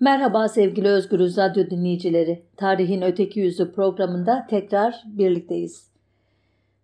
Merhaba 0.00 0.48
sevgili 0.48 0.88
Özgürüz 0.88 1.36
Radyo 1.38 1.70
dinleyicileri. 1.70 2.42
Tarihin 2.56 3.02
Öteki 3.02 3.40
Yüzü 3.40 3.72
programında 3.72 4.46
tekrar 4.50 5.02
birlikteyiz. 5.06 5.88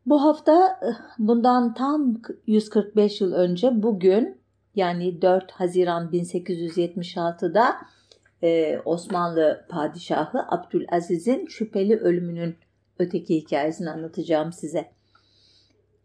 Bu 0.07 0.23
hafta 0.23 0.79
eh, 0.83 0.95
bundan 1.19 1.75
tam 1.75 2.21
145 2.47 3.21
yıl 3.21 3.33
önce 3.33 3.83
bugün 3.83 4.39
yani 4.75 5.23
4 5.23 5.53
Haziran 5.53 6.11
1876'da 6.13 7.77
e, 8.43 8.79
Osmanlı 8.85 9.65
Padişahı 9.69 10.47
Abdülaziz'in 10.49 11.47
şüpheli 11.47 11.97
ölümünün 11.97 12.57
öteki 12.99 13.37
hikayesini 13.37 13.91
anlatacağım 13.91 14.53
size. 14.53 14.91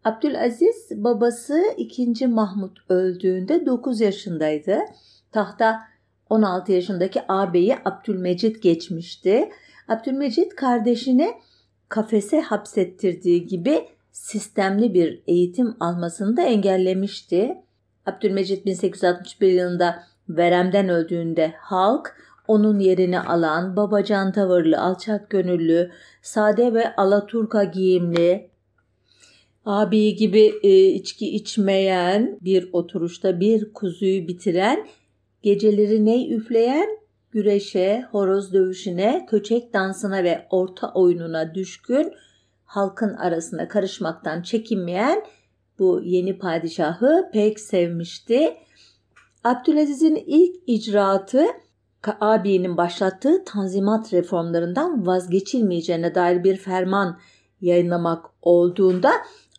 Abdülaziz 0.04 0.90
babası 0.90 1.62
2. 1.76 2.26
Mahmut 2.26 2.78
öldüğünde 2.88 3.66
9 3.66 4.00
yaşındaydı. 4.00 4.78
Tahta 5.32 5.95
16 6.30 6.72
yaşındaki 6.72 7.22
ağabeyi 7.28 7.76
Abdülmecit 7.84 8.62
geçmişti. 8.62 9.50
Abdülmecit 9.88 10.54
kardeşini 10.54 11.34
kafese 11.88 12.40
hapsettirdiği 12.40 13.46
gibi 13.46 13.88
sistemli 14.12 14.94
bir 14.94 15.22
eğitim 15.26 15.76
almasını 15.80 16.36
da 16.36 16.42
engellemişti. 16.42 17.58
Abdülmecit 18.06 18.66
1861 18.66 19.52
yılında 19.52 20.02
veremden 20.28 20.88
öldüğünde 20.88 21.54
halk 21.58 22.16
onun 22.48 22.78
yerini 22.78 23.20
alan 23.20 23.76
babacan 23.76 24.32
tavırlı, 24.32 24.80
alçak 24.80 25.30
gönüllü, 25.30 25.90
sade 26.22 26.74
ve 26.74 26.96
alaturka 26.96 27.64
giyimli, 27.64 28.50
abi 29.64 30.14
gibi 30.14 30.52
e, 30.62 30.88
içki 30.88 31.34
içmeyen, 31.34 32.38
bir 32.40 32.68
oturuşta 32.72 33.40
bir 33.40 33.72
kuzuyu 33.72 34.28
bitiren, 34.28 34.86
geceleri 35.46 36.04
ney 36.04 36.34
üfleyen, 36.34 36.88
güreşe, 37.30 38.04
horoz 38.10 38.52
dövüşüne, 38.52 39.26
köçek 39.30 39.72
dansına 39.74 40.24
ve 40.24 40.46
orta 40.50 40.92
oyununa 40.94 41.54
düşkün, 41.54 42.12
halkın 42.64 43.14
arasına 43.14 43.68
karışmaktan 43.68 44.42
çekinmeyen 44.42 45.22
bu 45.78 46.00
yeni 46.04 46.38
padişahı 46.38 47.30
pek 47.32 47.60
sevmişti. 47.60 48.56
Abdülaziz'in 49.44 50.24
ilk 50.26 50.56
icraatı 50.66 51.44
abinin 52.20 52.76
başlattığı 52.76 53.44
tanzimat 53.44 54.12
reformlarından 54.12 55.06
vazgeçilmeyeceğine 55.06 56.14
dair 56.14 56.44
bir 56.44 56.56
ferman 56.56 57.18
yayınlamak 57.60 58.24
olduğunda 58.42 59.12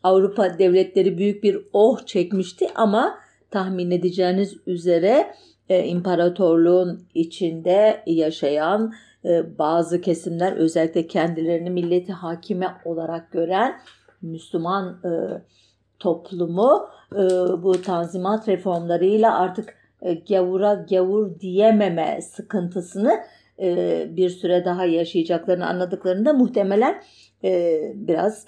Avrupa 0.03 0.59
devletleri 0.59 1.17
büyük 1.17 1.43
bir 1.43 1.67
oh 1.73 2.05
çekmişti 2.05 2.67
ama 2.75 3.19
tahmin 3.51 3.91
edeceğiniz 3.91 4.57
üzere 4.65 5.33
e, 5.69 5.83
imparatorluğun 5.83 7.03
içinde 7.13 8.03
yaşayan 8.05 8.93
e, 9.25 9.57
bazı 9.59 10.01
kesimler 10.01 10.53
özellikle 10.53 11.07
kendilerini 11.07 11.69
milleti 11.69 12.13
hakime 12.13 12.67
olarak 12.85 13.31
gören 13.31 13.79
Müslüman 14.21 14.99
e, 15.05 15.09
toplumu 15.99 16.87
e, 17.11 17.17
bu 17.63 17.81
tanzimat 17.81 18.47
reformlarıyla 18.47 19.39
artık 19.39 19.75
e, 20.01 20.13
gavura 20.13 20.73
gavur 20.73 21.39
diyememe 21.39 22.21
sıkıntısını 22.21 23.19
bir 24.09 24.29
süre 24.29 24.65
daha 24.65 24.85
yaşayacaklarını 24.85 25.67
anladıklarında 25.67 26.33
muhtemelen 26.33 27.01
biraz 27.93 28.45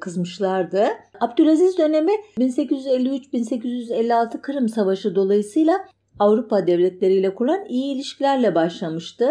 kızmışlardı. 0.00 0.86
Abdülaziz 1.20 1.78
dönemi 1.78 2.12
1853-1856 2.38 4.40
Kırım 4.40 4.68
Savaşı 4.68 5.14
dolayısıyla 5.14 5.84
Avrupa 6.18 6.66
devletleriyle 6.66 7.34
kurulan 7.34 7.64
iyi 7.68 7.94
ilişkilerle 7.94 8.54
başlamıştı. 8.54 9.28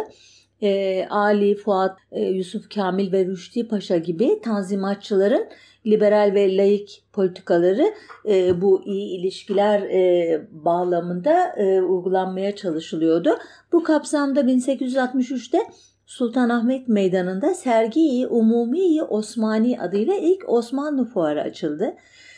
E, 0.61 1.05
Ali, 1.09 1.55
Fuat, 1.55 1.97
e, 2.11 2.21
Yusuf 2.21 2.75
Kamil 2.75 3.11
ve 3.11 3.25
Rüşdi 3.25 3.67
Paşa 3.67 3.97
gibi 3.97 4.41
tanzimatçıların 4.43 5.47
liberal 5.85 6.31
ve 6.35 6.57
laik 6.57 7.03
politikaları 7.13 7.93
e, 8.29 8.61
bu 8.61 8.83
iyi 8.85 9.19
ilişkiler 9.19 9.81
e, 9.81 10.47
bağlamında 10.51 11.55
e, 11.57 11.81
uygulanmaya 11.81 12.55
çalışılıyordu. 12.55 13.37
Bu 13.71 13.83
kapsamda 13.83 14.41
1863'te 14.41 15.59
Sultanahmet 16.05 16.87
Meydanı'nda 16.87 17.53
Sergi-i 17.53 18.27
Umumi 18.27 19.03
Osmani 19.03 19.81
adıyla 19.81 20.15
ilk 20.15 20.49
Osmanlı 20.49 21.05
Fuarı 21.05 21.41
açıldı. 21.41 21.95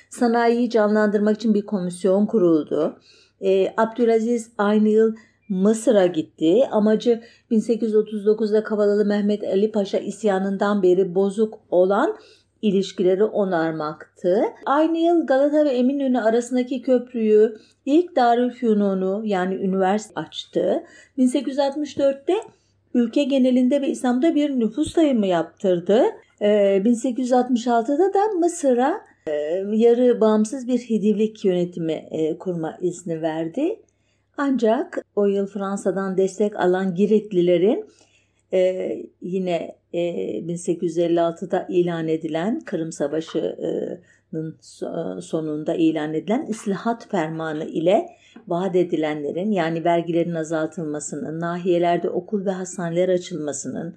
Sanayiyi 0.10 0.70
canlandırmak 0.70 1.36
için 1.36 1.54
bir 1.54 1.66
komisyon 1.66 2.26
kuruldu. 2.26 3.00
E, 3.46 3.74
Abdülaziz 3.78 4.52
aynı 4.58 4.90
yıl 4.90 5.16
Mısır'a 5.50 6.06
gitti. 6.06 6.68
Amacı 6.72 7.22
1839'da 7.52 8.64
Kavalalı 8.64 9.06
Mehmet 9.06 9.44
Ali 9.44 9.72
Paşa 9.72 9.98
isyanından 9.98 10.84
beri 10.84 11.16
bozuk 11.16 11.60
olan 11.70 12.16
ilişkileri 12.62 13.24
onarmaktı. 13.24 14.44
Aynı 14.66 14.98
yıl 14.98 15.28
Galata 15.28 15.66
ve 15.66 15.70
Eminönü 15.70 16.22
arasındaki 16.22 16.82
köprüyü 16.82 17.58
ilk 17.86 18.16
Darülfünun'u 18.16 19.22
yani 19.26 19.56
üniversite 19.56 20.14
açtı. 20.20 20.84
1864'te 21.18 22.34
ülke 22.94 23.24
genelinde 23.24 23.82
ve 23.82 23.88
İslam'da 23.90 24.36
bir 24.36 24.60
nüfus 24.60 24.94
sayımı 24.94 25.28
yaptırdı. 25.28 26.04
1866'da 26.42 28.10
ee, 28.10 28.14
da 28.14 28.34
Mısır'a 28.40 29.02
yarı 29.72 30.22
bağımsız 30.22 30.68
bir 30.68 30.80
hidivlik 30.80 31.46
yönetimi 31.46 32.10
kurma 32.40 32.78
izni 32.82 33.22
verdi. 33.22 33.80
Ancak 34.38 35.06
o 35.16 35.26
yıl 35.26 35.48
Fransa'dan 35.48 36.18
destek 36.18 36.60
alan 36.60 36.96
Giritlilerin 36.96 37.86
yine 39.22 39.76
1856'da 39.94 41.66
ilan 41.70 42.08
edilen 42.08 42.60
Kırım 42.60 42.92
Savaşı'nın 42.92 44.58
sonunda 45.22 45.76
ilan 45.76 46.14
edilen 46.14 46.46
İslahat 46.46 47.08
Fermanı 47.10 47.66
ile 47.66 48.06
vaat 48.48 48.76
edilenlerin 48.76 49.52
yani 49.52 49.84
vergilerin 49.84 50.36
azaltılmasının, 50.36 51.40
nahiyelerde 51.40 52.10
okul 52.10 52.46
ve 52.46 52.52
hastaneler 52.52 53.10
açılmasının, 53.10 53.96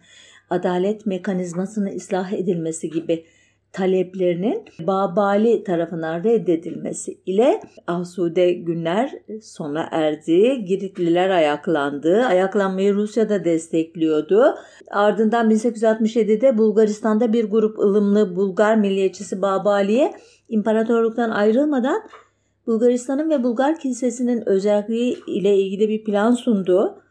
adalet 0.51 1.07
mekanizmasının 1.07 1.97
ıslah 1.97 2.33
edilmesi 2.33 2.91
gibi 2.91 3.25
taleplerinin 3.73 4.65
Babali 4.81 5.65
tarafından 5.65 6.25
reddedilmesi 6.25 7.19
ile 7.27 7.61
Asude 7.87 8.53
günler 8.53 9.13
sona 9.43 9.89
erdi. 9.91 10.65
Giritliler 10.65 11.31
ayaklandı. 11.31 12.25
Ayaklanmayı 12.25 12.95
Rusya 12.95 13.29
da 13.29 13.45
destekliyordu. 13.45 14.55
Ardından 14.91 15.51
1867'de 15.51 16.59
Bulgaristan'da 16.59 17.33
bir 17.33 17.45
grup 17.45 17.79
ılımlı 17.79 18.37
Bulgar 18.37 18.77
milliyetçisi 18.77 19.43
Babali'ye 19.43 20.13
imparatorluktan 20.49 21.31
ayrılmadan 21.31 22.03
Bulgaristan'ın 22.67 23.31
ve 23.31 23.45
Bulgar 23.45 23.79
Kilisesi'nin 23.79 24.49
özelliği 24.49 25.17
ile 25.27 25.57
ilgili 25.57 25.89
bir 25.89 26.05
plan 26.05 26.33
sundu. 26.33 27.03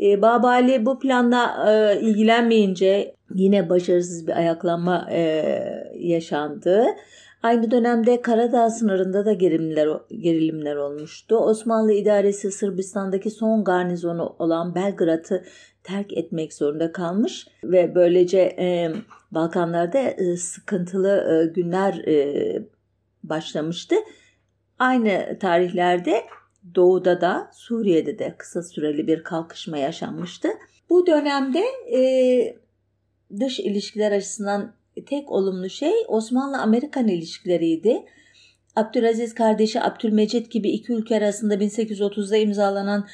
E, 0.00 0.22
Babali 0.22 0.86
bu 0.86 0.98
planla 0.98 1.70
e, 1.70 2.00
ilgilenmeyince 2.00 3.14
yine 3.34 3.68
başarısız 3.68 4.26
bir 4.26 4.36
ayaklanma 4.36 5.06
e, 5.10 5.20
yaşandı. 5.98 6.86
Aynı 7.42 7.70
dönemde 7.70 8.22
Karadağ 8.22 8.70
sınırında 8.70 9.26
da 9.26 9.32
gerilimler, 9.32 9.88
gerilimler 10.10 10.76
olmuştu. 10.76 11.36
Osmanlı 11.36 11.92
idaresi 11.92 12.52
Sırbistan'daki 12.52 13.30
son 13.30 13.64
garnizonu 13.64 14.36
olan 14.38 14.74
Belgrad'ı 14.74 15.44
terk 15.82 16.12
etmek 16.12 16.54
zorunda 16.54 16.92
kalmış 16.92 17.46
ve 17.64 17.94
böylece 17.94 18.38
e, 18.38 18.92
Balkanlarda 19.30 19.98
e, 19.98 20.36
sıkıntılı 20.36 21.08
e, 21.08 21.52
günler 21.52 21.94
e, 21.94 22.62
başlamıştı. 23.22 23.94
Aynı 24.78 25.38
tarihlerde 25.40 26.22
Doğu'da 26.74 27.20
da 27.20 27.50
Suriye'de 27.52 28.18
de 28.18 28.34
kısa 28.38 28.62
süreli 28.62 29.06
bir 29.06 29.22
kalkışma 29.22 29.78
yaşanmıştı. 29.78 30.48
Bu 30.90 31.06
dönemde 31.06 31.62
e, 31.98 32.63
dış 33.40 33.60
ilişkiler 33.60 34.12
açısından 34.12 34.74
tek 35.06 35.32
olumlu 35.32 35.70
şey 35.70 35.92
Osmanlı-Amerikan 36.08 37.08
ilişkileriydi. 37.08 38.04
Abdülaziz 38.76 39.34
kardeşi 39.34 39.80
Abdülmecit 39.80 40.50
gibi 40.50 40.70
iki 40.70 40.92
ülke 40.92 41.16
arasında 41.16 41.54
1830'da 41.54 42.36
imzalanan 42.36 43.06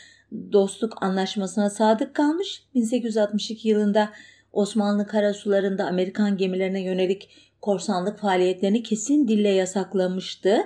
dostluk 0.53 1.03
anlaşmasına 1.03 1.71
sadık 1.71 2.15
kalmış. 2.15 2.63
1862 2.75 3.69
yılında 3.69 4.11
Osmanlı 4.53 5.07
karasularında 5.07 5.85
Amerikan 5.85 6.37
gemilerine 6.37 6.83
yönelik 6.83 7.29
korsanlık 7.63 8.19
faaliyetlerini 8.19 8.83
kesin 8.83 9.29
dille 9.29 9.49
yasaklamıştı. 9.49 10.57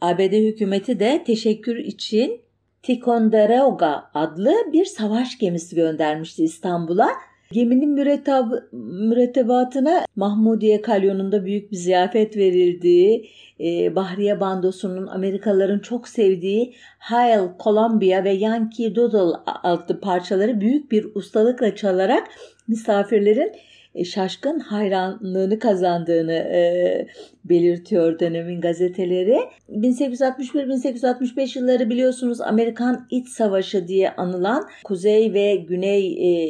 ABD 0.00 0.32
hükümeti 0.32 1.00
de 1.00 1.24
teşekkür 1.26 1.76
için 1.76 2.40
Ticonderoga 2.82 4.10
adlı 4.14 4.54
bir 4.72 4.84
savaş 4.84 5.38
gemisi 5.38 5.76
göndermişti 5.76 6.44
İstanbul'a. 6.44 7.10
Geminin 7.52 7.90
mürettab 7.90 8.52
mürettebatına 8.72 10.04
Mahmudiye 10.16 10.82
Kalyonu'nda 10.82 11.44
büyük 11.44 11.72
bir 11.72 11.76
ziyafet 11.76 12.36
verildiği, 12.36 13.30
e, 13.60 13.96
Bahriye 13.96 14.40
Bandosu'nun 14.40 15.06
Amerikalıların 15.06 15.78
çok 15.78 16.08
sevdiği 16.08 16.74
Hail 16.98 17.48
Columbia 17.64 18.24
ve 18.24 18.30
Yankee 18.30 18.94
Doodle 18.94 19.36
adlı 19.44 20.00
parçaları 20.00 20.60
büyük 20.60 20.92
bir 20.92 21.06
ustalıkla 21.14 21.76
çalarak 21.76 22.28
misafirlerin 22.68 23.52
e, 23.94 24.04
şaşkın 24.04 24.58
hayranlığını 24.58 25.58
kazandığını 25.58 26.32
e, 26.32 27.06
belirtiyor 27.44 28.18
dönemin 28.18 28.60
gazeteleri. 28.60 29.38
1861-1865 29.68 31.58
yılları 31.58 31.90
biliyorsunuz 31.90 32.40
Amerikan 32.40 33.06
İç 33.10 33.28
Savaşı 33.28 33.88
diye 33.88 34.10
anılan 34.10 34.68
Kuzey 34.84 35.32
ve 35.32 35.56
Güney 35.56 36.06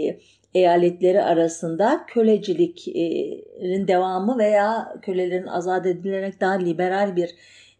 e, 0.08 0.18
eyaletleri 0.54 1.22
arasında 1.22 2.04
köleciliklerin 2.06 3.88
devamı 3.88 4.38
veya 4.38 4.96
kölelerin 5.02 5.46
azat 5.46 5.86
edilerek 5.86 6.40
daha 6.40 6.52
liberal 6.52 7.16
bir 7.16 7.30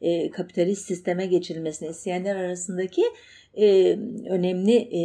e, 0.00 0.30
kapitalist 0.30 0.86
sisteme 0.86 1.26
geçilmesini 1.26 1.88
isteyenler 1.88 2.36
arasındaki 2.36 3.02
e, 3.54 3.96
önemli 4.28 4.76
e, 4.76 5.00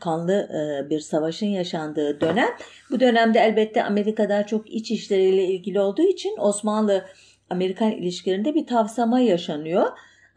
kanlı 0.00 0.48
bir 0.90 1.00
savaşın 1.00 1.46
yaşandığı 1.46 2.20
dönem. 2.20 2.48
Bu 2.90 3.00
dönemde 3.00 3.38
elbette 3.38 3.84
Amerika 3.84 4.28
daha 4.28 4.46
çok 4.46 4.70
iç 4.70 4.90
işleriyle 4.90 5.44
ilgili 5.44 5.80
olduğu 5.80 6.02
için 6.02 6.36
Osmanlı 6.38 7.04
Amerikan 7.50 7.90
ilişkilerinde 7.90 8.54
bir 8.54 8.66
tavsama 8.66 9.20
yaşanıyor. 9.20 9.86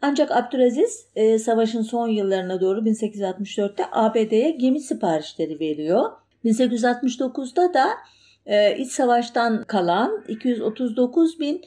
Ancak 0.08 0.30
Abdülaziz 0.30 1.06
e, 1.16 1.38
savaşın 1.38 1.82
son 1.82 2.08
yıllarına 2.08 2.60
doğru 2.60 2.80
1864'te 2.80 3.84
ABD'ye 3.92 4.50
gemi 4.50 4.80
siparişleri 4.80 5.60
veriyor. 5.60 6.10
1869'da 6.44 7.74
da 7.74 7.88
e, 8.46 8.76
iç 8.76 8.92
savaştan 8.92 9.64
kalan 9.64 10.24
239 10.28 11.40
bin 11.40 11.64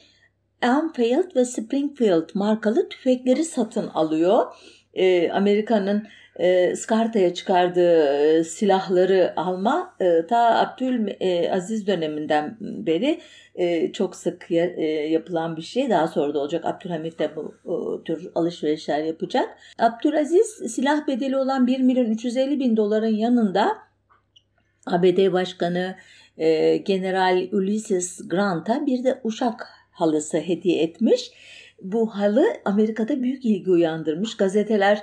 Enfield 0.62 1.36
ve 1.36 1.44
Springfield 1.44 2.28
markalı 2.34 2.88
tüfekleri 2.88 3.44
satın 3.44 3.88
alıyor. 3.88 4.46
E, 4.94 5.30
Amerika'nın 5.30 6.06
e, 6.40 6.76
Skarta'ya 6.76 7.34
çıkardığı 7.34 8.16
e, 8.38 8.44
silahları 8.44 9.32
alma 9.36 9.94
e, 10.00 10.26
ta 10.26 10.58
Abdülaziz 10.58 11.82
e, 11.82 11.86
döneminden 11.86 12.56
beri 12.60 13.20
çok 13.92 14.16
sık 14.16 14.50
ya, 14.50 14.64
yapılan 15.06 15.56
bir 15.56 15.62
şey. 15.62 15.90
Daha 15.90 16.08
sonra 16.08 16.34
da 16.34 16.38
olacak. 16.38 16.64
Abdülhamit 16.64 17.18
de 17.18 17.30
bu 17.36 17.54
tür 18.04 18.30
alışverişler 18.34 19.04
yapacak. 19.04 19.48
Abdülaziz 19.78 20.46
silah 20.46 21.06
bedeli 21.06 21.36
olan 21.36 21.66
1 21.66 21.80
milyon 21.80 22.04
350 22.04 22.60
bin 22.60 22.76
doların 22.76 23.16
yanında 23.16 23.78
ABD 24.86 25.32
Başkanı 25.32 25.96
General 26.84 27.48
Ulysses 27.52 28.28
Grant'a 28.28 28.86
bir 28.86 29.04
de 29.04 29.20
uşak 29.24 29.68
halısı 29.90 30.38
hediye 30.38 30.82
etmiş. 30.82 31.30
Bu 31.82 32.16
halı 32.16 32.46
Amerika'da 32.64 33.22
büyük 33.22 33.44
ilgi 33.44 33.70
uyandırmış. 33.70 34.36
Gazeteler 34.36 35.02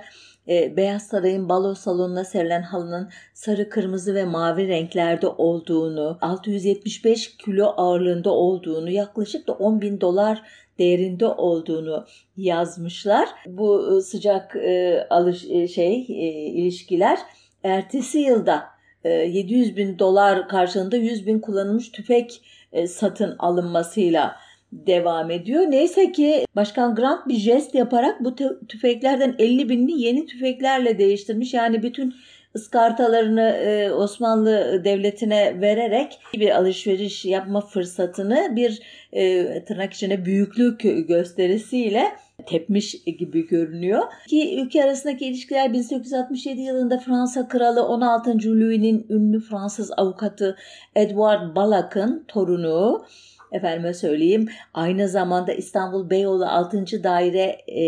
e, 0.49 0.77
Beyaz 0.77 1.07
Saray'ın 1.07 1.49
balo 1.49 1.75
salonuna 1.75 2.23
serilen 2.23 2.61
halının 2.61 3.09
sarı, 3.33 3.69
kırmızı 3.69 4.15
ve 4.15 4.25
mavi 4.25 4.67
renklerde 4.67 5.27
olduğunu, 5.27 6.17
675 6.21 7.37
kilo 7.37 7.73
ağırlığında 7.77 8.29
olduğunu, 8.29 8.89
yaklaşık 8.89 9.47
da 9.47 9.53
10 9.53 9.81
bin 9.81 10.01
dolar 10.01 10.43
değerinde 10.79 11.27
olduğunu 11.27 12.05
yazmışlar. 12.37 13.29
Bu 13.47 13.97
e, 13.97 14.01
sıcak 14.01 14.55
e, 14.55 15.07
alış 15.09 15.45
e, 15.49 15.67
şey 15.67 16.05
e, 16.09 16.29
ilişkiler 16.47 17.19
ertesi 17.63 18.19
yılda 18.19 18.63
e, 19.03 19.09
700 19.09 19.77
bin 19.77 19.99
dolar 19.99 20.47
karşılığında 20.47 20.97
100 20.97 21.27
bin 21.27 21.39
kullanılmış 21.39 21.91
tüfek 21.91 22.41
e, 22.71 22.87
satın 22.87 23.35
alınmasıyla 23.39 24.35
devam 24.71 25.31
ediyor. 25.31 25.61
Neyse 25.61 26.11
ki 26.11 26.45
Başkan 26.55 26.95
Grant 26.95 27.27
bir 27.27 27.35
jest 27.35 27.75
yaparak 27.75 28.23
bu 28.23 28.35
tüfeklerden 28.67 29.35
50 29.39 29.69
binini 29.69 30.01
yeni 30.01 30.25
tüfeklerle 30.25 30.97
değiştirmiş. 30.97 31.53
Yani 31.53 31.83
bütün 31.83 32.15
ıskartalarını 32.55 33.49
e, 33.49 33.91
Osmanlı 33.91 34.81
Devleti'ne 34.83 35.61
vererek 35.61 36.19
bir 36.33 36.57
alışveriş 36.57 37.25
yapma 37.25 37.61
fırsatını 37.61 38.53
bir 38.55 38.81
e, 39.13 39.63
tırnak 39.63 39.93
içine 39.93 40.25
büyüklük 40.25 41.07
gösterisiyle 41.07 42.03
tepmiş 42.45 43.03
gibi 43.19 43.47
görünüyor. 43.47 44.03
Ki 44.27 44.61
ülke 44.61 44.83
arasındaki 44.83 45.25
ilişkiler 45.25 45.73
1867 45.73 46.61
yılında 46.61 46.99
Fransa 46.99 47.47
Kralı 47.47 47.87
16. 47.87 48.31
Louis'nin 48.31 49.05
ünlü 49.09 49.39
Fransız 49.39 49.91
avukatı 49.97 50.57
Edward 50.95 51.55
Balak'ın 51.55 52.25
torunu 52.27 53.05
efendime 53.51 53.93
söyleyeyim 53.93 54.49
aynı 54.73 55.07
zamanda 55.07 55.53
İstanbul 55.53 56.09
Beyoğlu 56.09 56.45
6. 56.45 57.03
Daire 57.03 57.57
e, 57.67 57.85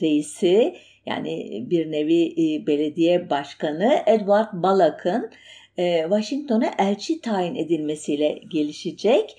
reisi 0.00 0.76
yani 1.06 1.64
bir 1.70 1.92
nevi 1.92 2.26
e, 2.26 2.66
belediye 2.66 3.30
başkanı 3.30 4.02
Edward 4.06 4.48
Balak'ın 4.52 5.30
e, 5.76 6.02
Washington'a 6.02 6.70
elçi 6.78 7.20
tayin 7.20 7.54
edilmesiyle 7.54 8.40
gelişecek 8.52 9.36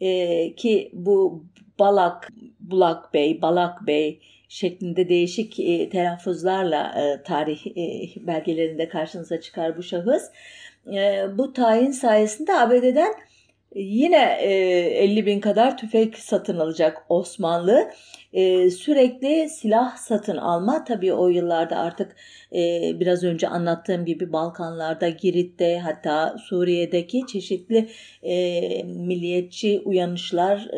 e, 0.00 0.54
ki 0.54 0.90
bu 0.92 1.44
Balak, 1.78 2.28
Bulak 2.60 3.14
Bey, 3.14 3.42
Balak 3.42 3.86
Bey 3.86 4.20
şeklinde 4.48 5.08
değişik 5.08 5.60
e, 5.60 5.88
telaffuzlarla 5.88 6.94
e, 7.00 7.22
tarih 7.22 7.66
e, 7.66 8.08
belgelerinde 8.26 8.88
karşınıza 8.88 9.40
çıkar 9.40 9.76
bu 9.76 9.82
şahıs. 9.82 10.22
E, 10.92 11.24
bu 11.38 11.52
tayin 11.52 11.90
sayesinde 11.90 12.54
ABD'den 12.54 13.12
Yine 13.76 14.38
50 14.40 15.18
e, 15.18 15.26
bin 15.26 15.40
kadar 15.40 15.78
tüfek 15.78 16.18
satın 16.18 16.58
alacak 16.58 17.02
Osmanlı. 17.08 17.90
E, 18.32 18.70
sürekli 18.70 19.48
silah 19.48 19.96
satın 19.96 20.36
alma 20.36 20.84
tabii 20.84 21.12
o 21.12 21.28
yıllarda 21.28 21.76
artık 21.76 22.16
e, 22.52 22.92
biraz 23.00 23.24
önce 23.24 23.48
anlattığım 23.48 24.04
gibi 24.04 24.32
Balkanlarda, 24.32 25.08
Girit'te 25.08 25.78
hatta 25.78 26.36
Suriye'deki 26.38 27.26
çeşitli 27.26 27.88
milliyetçi 28.84 29.82
uyanışlar, 29.84 30.68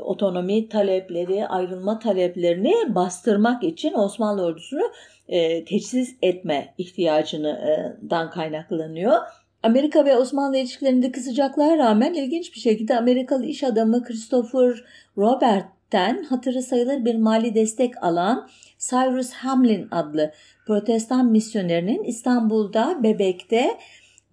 otonomi 0.00 0.68
talepleri, 0.68 1.46
ayrılma 1.46 1.98
taleplerini 1.98 2.74
bastırmak 2.88 3.64
için 3.64 3.94
Osmanlı 3.94 4.44
ordusunu 4.44 4.92
teçhiz 5.66 6.16
etme 6.22 6.74
ihtiyacından 6.78 8.30
kaynaklanıyor. 8.30 9.18
Amerika 9.62 10.04
ve 10.04 10.16
Osmanlı 10.16 10.58
ilişkilerindeki 10.58 11.20
sıcaklığa 11.20 11.78
rağmen 11.78 12.14
ilginç 12.14 12.54
bir 12.54 12.60
şekilde 12.60 12.98
Amerikalı 12.98 13.46
iş 13.46 13.64
adamı 13.64 14.04
Christopher 14.04 14.84
Robert'ten 15.18 16.22
hatırı 16.24 16.62
sayılır 16.62 17.04
bir 17.04 17.14
mali 17.14 17.54
destek 17.54 18.02
alan 18.02 18.48
Cyrus 18.78 19.32
Hamlin 19.32 19.88
adlı 19.90 20.32
protestan 20.66 21.26
misyonerinin 21.26 22.04
İstanbul'da 22.04 23.02
Bebek'te 23.02 23.78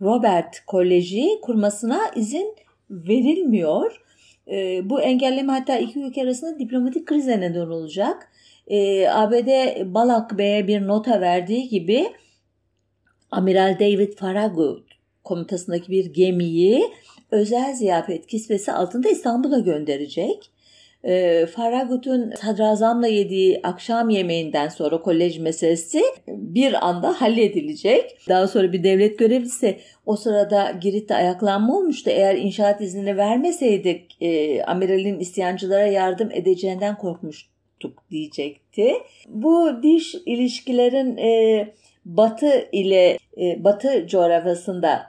Robert 0.01 0.65
Koleji 0.67 1.27
kurmasına 1.41 1.99
izin 2.15 2.55
verilmiyor. 2.89 4.01
E, 4.47 4.89
bu 4.89 5.01
engelleme 5.01 5.53
hatta 5.53 5.77
iki 5.77 5.99
ülke 5.99 6.23
arasında 6.23 6.59
diplomatik 6.59 7.07
krize 7.07 7.39
neden 7.39 7.67
olacak. 7.67 8.31
E, 8.67 8.77
ee, 8.77 9.09
ABD 9.09 9.47
Balak 9.93 10.37
Bey'e 10.37 10.67
bir 10.67 10.87
nota 10.87 11.21
verdiği 11.21 11.69
gibi 11.69 12.07
Amiral 13.31 13.79
David 13.79 14.13
Farragut 14.13 14.88
komutasındaki 15.29 15.91
bir 15.91 16.05
gemiyi 16.05 16.83
özel 17.31 17.73
ziyafet 17.75 18.27
kisvesi 18.27 18.71
altında 18.71 19.09
İstanbul'a 19.09 19.59
gönderecek. 19.59 20.49
E, 21.03 21.45
Farragut'un 21.45 22.31
sadrazamla 22.41 23.07
yediği 23.07 23.59
akşam 23.63 24.09
yemeğinden 24.09 24.69
sonra 24.69 25.01
kolej 25.01 25.39
meselesi 25.39 26.01
bir 26.27 26.87
anda 26.87 27.21
halledilecek. 27.21 28.17
Daha 28.29 28.47
sonra 28.47 28.73
bir 28.73 28.83
devlet 28.83 29.19
görevlisi 29.19 29.79
o 30.05 30.15
sırada 30.15 30.71
Girit'te 30.81 31.15
ayaklanma 31.15 31.77
olmuştu. 31.77 32.09
Eğer 32.09 32.35
inşaat 32.35 32.81
iznini 32.81 33.17
vermeseydik 33.17 34.17
e, 34.21 34.63
amiralin 34.63 35.19
isyancılara 35.19 35.85
yardım 35.85 36.31
edeceğinden 36.31 36.97
korkmuştuk 36.97 38.03
diyecekti. 38.11 38.93
Bu 39.27 39.83
diş 39.83 40.15
ilişkilerin 40.25 41.17
e, 41.17 41.73
Batı 42.05 42.69
ile 42.71 43.17
e, 43.37 43.63
Batı 43.63 44.07
coğrafyasında 44.07 45.08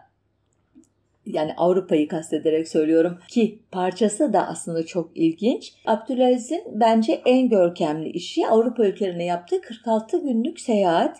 yani 1.34 1.54
Avrupa'yı 1.56 2.08
kastederek 2.08 2.68
söylüyorum 2.68 3.18
ki 3.28 3.58
parçası 3.72 4.32
da 4.32 4.46
aslında 4.46 4.86
çok 4.86 5.10
ilginç. 5.14 5.72
Abdülaziz'in 5.86 6.62
bence 6.72 7.22
en 7.26 7.48
görkemli 7.48 8.08
işi 8.08 8.46
Avrupa 8.46 8.86
ülkelerine 8.86 9.24
yaptığı 9.24 9.60
46 9.60 10.22
günlük 10.22 10.60
seyahat. 10.60 11.16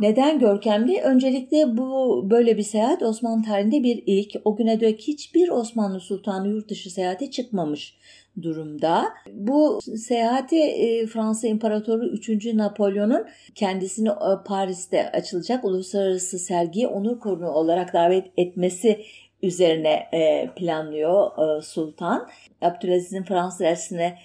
Neden 0.00 0.38
görkemli? 0.38 1.00
Öncelikle 1.00 1.76
bu 1.76 2.20
böyle 2.30 2.56
bir 2.56 2.62
seyahat 2.62 3.02
Osmanlı 3.02 3.42
tarihinde 3.42 3.82
bir 3.82 4.02
ilk. 4.06 4.34
O 4.44 4.56
güne 4.56 4.80
dek 4.80 5.00
hiçbir 5.00 5.48
Osmanlı 5.48 6.00
Sultanı 6.00 6.48
yurt 6.48 6.68
dışı 6.68 6.90
seyahate 6.90 7.30
çıkmamış 7.30 7.96
durumda. 8.42 9.04
Bu 9.32 9.80
seyahati 9.96 10.56
e, 10.56 11.06
Fransa 11.06 11.48
İmparatoru 11.48 12.06
3. 12.06 12.46
Napolyon'un 12.46 13.26
kendisini 13.54 14.08
e, 14.08 14.44
Paris'te 14.46 15.10
açılacak 15.10 15.64
uluslararası 15.64 16.38
sergiye 16.38 16.86
onur 16.86 17.18
konuğu 17.18 17.50
olarak 17.50 17.92
davet 17.92 18.26
etmesi 18.36 19.00
üzerine 19.44 20.08
e, 20.12 20.50
planlıyor 20.56 21.30
Sultan. 21.62 22.28
Abdülaziz'in 22.60 23.22
Fransız 23.22 23.60
dersine 23.60 24.18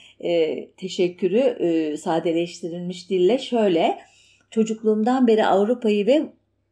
teşekkürü 0.77 1.97
sadeleştirilmiş 1.97 3.09
dille 3.09 3.37
şöyle. 3.37 3.99
Çocukluğumdan 4.51 5.27
beri 5.27 5.45
Avrupa'yı 5.45 6.07
ve 6.07 6.29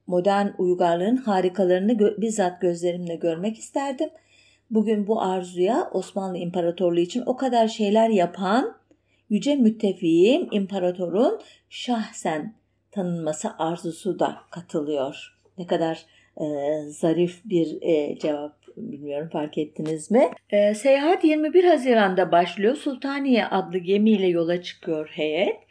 modern 0.08 0.48
uygarlığın 0.58 1.16
harikalarını 1.16 2.00
bizzat 2.22 2.62
gözlerimle 2.62 3.16
görmek 3.16 3.58
isterdim. 3.58 4.10
Bugün 4.72 5.08
bu 5.08 5.22
arzuya 5.22 5.90
Osmanlı 5.92 6.38
İmparatorluğu 6.38 7.00
için 7.00 7.24
o 7.26 7.38
kadar 7.38 7.68
şeyler 7.68 8.10
yapan 8.10 8.78
yüce 9.30 9.56
müttefiğim 9.56 10.48
imparatorun 10.52 11.40
şahsen 11.70 12.54
tanınması 12.92 13.50
arzusu 13.58 14.20
da 14.20 14.38
katılıyor. 14.52 15.38
Ne 15.58 15.68
kadar 15.68 15.96
e, 15.96 16.17
zarif 16.88 17.42
bir 17.46 17.78
e, 17.82 18.20
cevap 18.20 18.58
bilmiyorum 18.78 19.30
fark 19.32 19.58
ettiniz 19.58 20.12
mi? 20.12 20.30
E, 20.50 20.74
seyahat 20.74 21.24
21 21.24 21.64
Haziran'da 21.64 22.32
başlıyor. 22.32 22.76
Sultaniye 22.76 23.46
adlı 23.46 23.78
gemiyle 23.78 24.28
yola 24.28 24.62
çıkıyor 24.62 25.10
heyet. 25.14 25.68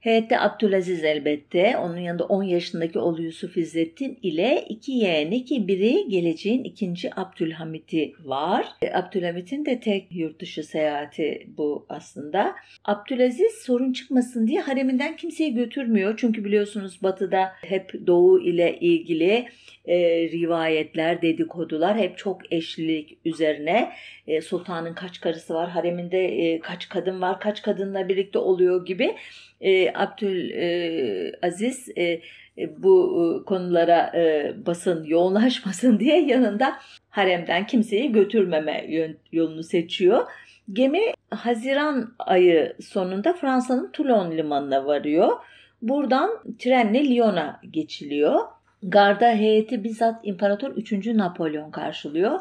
Heyette 0.00 0.40
Abdülaziz 0.40 1.04
elbette. 1.04 1.76
Onun 1.76 1.96
yanında 1.96 2.24
10 2.24 2.42
yaşındaki 2.42 2.98
oğlu 2.98 3.22
Yusuf 3.22 3.56
İzzettin 3.56 4.18
ile 4.22 4.64
iki 4.68 4.92
yeğeni 4.92 5.44
ki 5.44 5.68
biri 5.68 6.08
geleceğin 6.08 6.64
ikinci 6.64 7.20
Abdülhamit'i 7.20 8.12
var. 8.24 8.66
E, 8.82 8.94
Abdülhamit'in 8.94 9.64
de 9.64 9.80
tek 9.80 10.06
yurt 10.10 10.40
dışı 10.40 10.62
seyahati 10.62 11.46
bu 11.56 11.86
aslında. 11.88 12.54
Abdülaziz 12.84 13.52
sorun 13.52 13.92
çıkmasın 13.92 14.46
diye 14.46 14.60
hareminden 14.60 15.16
kimseyi 15.16 15.54
götürmüyor. 15.54 16.14
Çünkü 16.16 16.44
biliyorsunuz 16.44 17.02
batıda 17.02 17.52
hep 17.60 18.06
doğu 18.06 18.40
ile 18.40 18.78
ilgili 18.80 19.48
e, 19.84 19.96
rivayetler, 20.28 21.22
dedikodular 21.22 21.98
hep 21.98 22.18
çok 22.18 22.52
eşlilik 22.52 23.18
üzerine. 23.24 23.92
E, 24.26 24.40
sultanın 24.40 24.94
kaç 24.94 25.20
karısı 25.20 25.54
var, 25.54 25.70
hareminde 25.70 26.24
e, 26.24 26.60
kaç 26.60 26.88
kadın 26.88 27.20
var, 27.20 27.40
kaç 27.40 27.62
kadınla 27.62 28.08
birlikte 28.08 28.38
oluyor 28.38 28.86
gibi 28.86 29.16
e, 29.60 29.92
Abdülaziz 29.94 31.88
e, 31.96 32.20
e, 32.58 32.82
bu 32.82 33.24
e, 33.42 33.44
konulara 33.44 34.12
e, 34.14 34.54
basın 34.66 35.04
yoğunlaşmasın 35.04 36.00
diye 36.00 36.20
yanında 36.20 36.78
haremden 37.10 37.66
kimseyi 37.66 38.12
götürmeme 38.12 38.86
yolunu 39.32 39.62
seçiyor. 39.62 40.26
Gemi 40.72 41.00
Haziran 41.30 42.14
ayı 42.18 42.76
sonunda 42.80 43.32
Fransa'nın 43.32 43.90
Toulon 43.92 44.30
limanına 44.30 44.86
varıyor. 44.86 45.36
Buradan 45.82 46.30
trenle 46.58 47.08
Lyon'a 47.08 47.60
geçiliyor. 47.70 48.40
Garda 48.82 49.30
heyeti 49.30 49.84
bizzat 49.84 50.20
İmparator 50.22 50.76
3. 50.76 51.06
Napolyon 51.06 51.70
karşılıyor. 51.70 52.40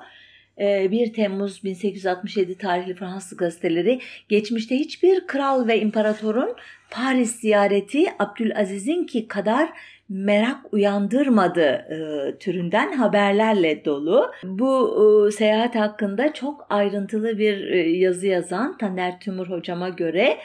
1 0.59 0.63
ee, 0.63 1.11
Temmuz 1.11 1.63
1867 1.63 2.57
tarihli 2.57 2.93
Fransız 2.93 3.37
gazeteleri 3.37 3.99
geçmişte 4.29 4.75
hiçbir 4.75 5.27
kral 5.27 5.67
ve 5.67 5.79
imparatorun 5.79 6.55
Paris 6.91 7.35
ziyareti 7.35 8.05
Abdülaziz'inki 8.19 9.27
kadar 9.27 9.69
merak 10.09 10.73
uyandırmadı 10.73 11.61
e, 11.61 11.97
türünden 12.37 12.91
haberlerle 12.93 13.85
dolu. 13.85 14.31
Bu 14.43 14.97
e, 15.27 15.31
seyahat 15.31 15.75
hakkında 15.75 16.33
çok 16.33 16.67
ayrıntılı 16.69 17.37
bir 17.37 17.67
e, 17.67 17.89
yazı 17.89 18.27
yazan 18.27 18.77
Taner 18.77 19.19
Tümür 19.19 19.49
hocama 19.49 19.89
göre 19.89 20.37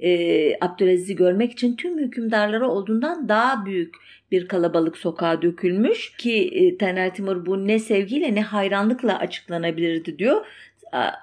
e, 0.00 0.52
Abdülaziz'i 0.60 1.16
görmek 1.16 1.52
için 1.52 1.76
tüm 1.76 1.98
hükümdarlara 1.98 2.68
olduğundan 2.68 3.28
daha 3.28 3.66
büyük 3.66 3.94
bir 4.30 4.48
kalabalık 4.48 4.96
sokağa 4.96 5.42
dökülmüş 5.42 6.16
ki 6.16 6.50
e, 6.54 6.78
Taner 6.78 7.14
Timur 7.14 7.46
bu 7.46 7.66
ne 7.66 7.78
sevgiyle 7.78 8.34
ne 8.34 8.42
hayranlıkla 8.42 9.18
açıklanabilirdi 9.18 10.18
diyor. 10.18 10.46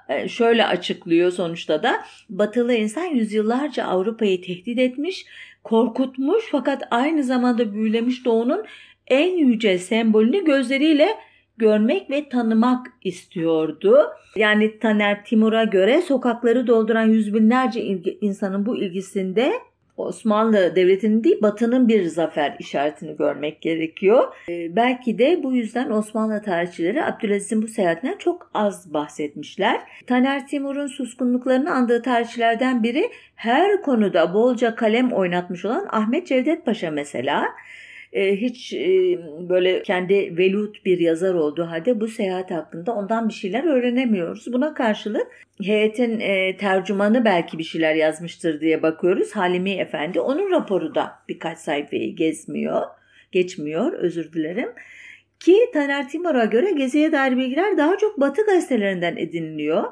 E, 0.08 0.28
şöyle 0.28 0.66
açıklıyor 0.66 1.30
sonuçta 1.30 1.82
da 1.82 2.00
batılı 2.30 2.74
insan 2.74 3.04
yüzyıllarca 3.04 3.84
Avrupa'yı 3.84 4.42
tehdit 4.42 4.78
etmiş, 4.78 5.26
korkutmuş 5.64 6.44
fakat 6.50 6.82
aynı 6.90 7.24
zamanda 7.24 7.74
büyülemiş 7.74 8.24
doğunun 8.24 8.64
en 9.06 9.36
yüce 9.36 9.78
sembolünü 9.78 10.44
gözleriyle 10.44 11.08
görmek 11.56 12.10
ve 12.10 12.28
tanımak 12.28 12.86
istiyordu. 13.04 13.98
Yani 14.36 14.78
Taner 14.78 15.24
Timur'a 15.24 15.64
göre 15.64 16.02
sokakları 16.02 16.66
dolduran 16.66 17.08
yüz 17.08 17.34
binlerce 17.34 17.82
insanın 18.20 18.66
bu 18.66 18.76
ilgisinde 18.76 19.52
Osmanlı 19.98 20.76
Devleti'nin 20.76 21.24
değil 21.24 21.42
Batı'nın 21.42 21.88
bir 21.88 22.04
zafer 22.04 22.56
işaretini 22.58 23.16
görmek 23.16 23.62
gerekiyor. 23.62 24.34
Ee, 24.48 24.76
belki 24.76 25.18
de 25.18 25.42
bu 25.42 25.52
yüzden 25.52 25.90
Osmanlı 25.90 26.42
tarihçileri 26.42 27.04
Abdülaziz'in 27.04 27.62
bu 27.62 27.68
seyahatinden 27.68 28.18
çok 28.18 28.50
az 28.54 28.94
bahsetmişler. 28.94 29.80
Taner 30.06 30.46
Timur'un 30.46 30.86
suskunluklarını 30.86 31.74
andığı 31.74 32.02
tarihçilerden 32.02 32.82
biri 32.82 33.10
her 33.34 33.82
konuda 33.82 34.34
bolca 34.34 34.74
kalem 34.74 35.12
oynatmış 35.12 35.64
olan 35.64 35.86
Ahmet 35.90 36.26
Cevdet 36.26 36.66
Paşa 36.66 36.90
mesela. 36.90 37.44
Ee, 38.12 38.36
hiç 38.36 38.72
e, 38.72 39.18
böyle 39.48 39.82
kendi 39.82 40.38
velut 40.38 40.84
bir 40.84 40.98
yazar 40.98 41.34
olduğu 41.34 41.64
halde 41.64 42.00
bu 42.00 42.08
seyahat 42.08 42.50
hakkında 42.50 42.92
ondan 42.94 43.28
bir 43.28 43.34
şeyler 43.34 43.64
öğrenemiyoruz. 43.64 44.52
Buna 44.52 44.74
karşılık 44.74 45.26
heyetin 45.62 46.20
e, 46.20 46.56
tercümanı 46.56 47.24
belki 47.24 47.58
bir 47.58 47.64
şeyler 47.64 47.94
yazmıştır 47.94 48.60
diye 48.60 48.82
bakıyoruz. 48.82 49.36
Halimi 49.36 49.70
Efendi 49.70 50.20
onun 50.20 50.50
raporu 50.50 50.94
da 50.94 51.12
birkaç 51.28 51.58
sayfayı 51.58 52.16
gezmiyor, 52.16 52.82
geçmiyor 53.32 53.92
özür 53.92 54.32
dilerim. 54.32 54.68
Ki 55.40 55.56
Taner 55.72 56.08
Timur'a 56.08 56.44
göre 56.44 56.70
geziye 56.70 57.12
dair 57.12 57.36
bilgiler 57.36 57.76
daha 57.76 57.98
çok 57.98 58.20
Batı 58.20 58.46
gazetelerinden 58.46 59.16
ediniliyor. 59.16 59.84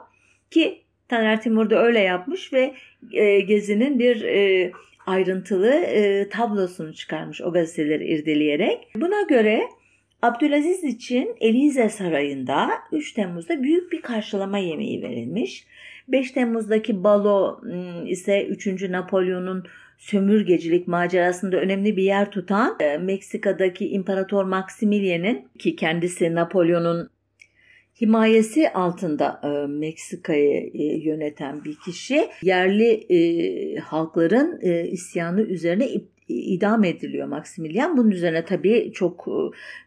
Ki 0.50 0.82
Taner 1.08 1.40
Timur 1.40 1.70
da 1.70 1.82
öyle 1.82 2.00
yapmış 2.00 2.52
ve 2.52 2.74
e, 3.12 3.40
gezinin 3.40 3.98
bir 3.98 4.22
e, 4.22 4.72
ayrıntılı 5.06 5.70
e, 5.70 6.28
tablosunu 6.28 6.94
çıkarmış 6.94 7.40
o 7.40 7.52
gazeteleri 7.52 8.04
irdeleyerek. 8.04 8.88
Buna 8.94 9.22
göre 9.22 9.62
Abdülaziz 10.22 10.84
için 10.84 11.36
Elize 11.40 11.88
Sarayı'nda 11.88 12.70
3 12.92 13.12
Temmuz'da 13.12 13.62
büyük 13.62 13.92
bir 13.92 14.02
karşılama 14.02 14.58
yemeği 14.58 15.02
verilmiş. 15.02 15.66
5 16.08 16.30
Temmuz'daki 16.30 17.04
balo 17.04 17.60
ise 18.06 18.46
3. 18.46 18.82
Napolyon'un 18.82 19.64
sömürgecilik 19.98 20.88
macerasında 20.88 21.56
önemli 21.56 21.96
bir 21.96 22.02
yer 22.02 22.30
tutan 22.30 22.76
e, 22.80 22.98
Meksika'daki 22.98 23.88
İmparator 23.88 24.44
Maximilian'in 24.44 25.48
ki 25.58 25.76
kendisi 25.76 26.34
Napolyon'un 26.34 27.10
himayesi 28.00 28.72
altında 28.72 29.40
e, 29.44 29.66
Meksika'yı 29.66 30.70
e, 30.74 30.84
yöneten 30.84 31.64
bir 31.64 31.76
kişi 31.84 32.28
yerli 32.42 32.90
e, 32.92 33.76
halkların 33.76 34.58
e, 34.62 34.88
isyanı 34.88 35.40
üzerine 35.40 35.88
idam 36.28 36.84
ediliyor 36.84 37.28
Maximilian. 37.28 37.96
Bunun 37.96 38.10
üzerine 38.10 38.44
tabii 38.44 38.92
çok 38.94 39.28
e, 39.28 39.38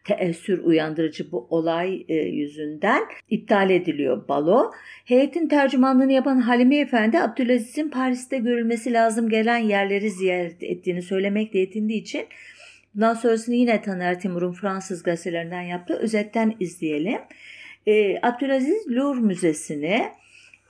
teessür 0.04 0.64
uyandırıcı 0.64 1.32
bu 1.32 1.46
olay 1.50 2.04
e, 2.08 2.14
yüzünden 2.14 3.02
iptal 3.30 3.70
ediliyor 3.70 4.28
balo. 4.28 4.70
Heyetin 5.04 5.48
tercümanlığını 5.48 6.12
yapan 6.12 6.40
Halime 6.40 6.76
Efendi 6.76 7.18
Abdülaziz'in 7.18 7.90
Paris'te 7.90 8.38
görülmesi 8.38 8.92
lazım 8.92 9.28
gelen 9.28 9.58
yerleri 9.58 10.10
ziyaret 10.10 10.62
ettiğini 10.62 11.02
söylemekle 11.02 11.58
yetindiği 11.58 12.00
için 12.00 12.26
bundan 12.94 13.14
sonrasını 13.14 13.54
yine 13.54 13.82
Taner 13.82 14.20
Timur'un 14.20 14.52
Fransız 14.52 15.02
gazetelerinden 15.02 15.62
yaptığı 15.62 15.94
özetten 15.94 16.56
izleyelim. 16.60 17.20
E, 17.90 18.18
Abdülaziz 18.22 18.88
Louvre 18.88 19.20
Müzesi'ni 19.20 20.08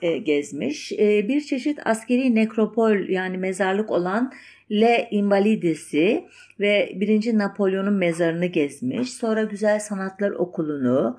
e, 0.03 0.19
gezmiş. 0.19 0.93
E, 0.93 1.29
bir 1.29 1.41
çeşit 1.41 1.79
askeri 1.85 2.35
nekropol 2.35 3.09
yani 3.09 3.39
mezarlık 3.39 3.91
olan 3.91 4.33
Le 4.71 5.09
Invalides'i 5.11 6.25
ve 6.61 6.93
1. 6.95 7.39
Napolyon'un 7.39 7.93
mezarını 7.93 8.47
gezmiş. 8.47 9.13
Sonra 9.13 9.43
Güzel 9.43 9.81
Sanatlar 9.81 10.31
Okulu'nu, 10.31 11.17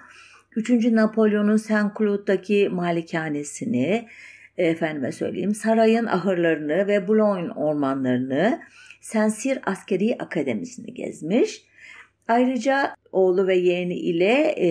3. 0.56 0.70
Napolyon'un 0.86 1.58
Saint 1.58 1.98
Cloud'daki 1.98 2.70
malikanesini, 2.70 4.08
efendime 4.58 5.12
söyleyeyim, 5.12 5.56
sarayın 5.56 6.06
ahırlarını 6.06 6.88
ve 6.88 7.08
Boulogne 7.08 7.52
ormanlarını, 7.52 8.62
Sensir 9.02 9.60
Askeri 9.66 10.16
Akademisi'ni 10.20 10.94
gezmiş. 10.94 11.64
Ayrıca 12.28 12.96
oğlu 13.12 13.48
ve 13.48 13.56
yeğeni 13.56 13.96
ile 13.96 14.56
e, 14.58 14.68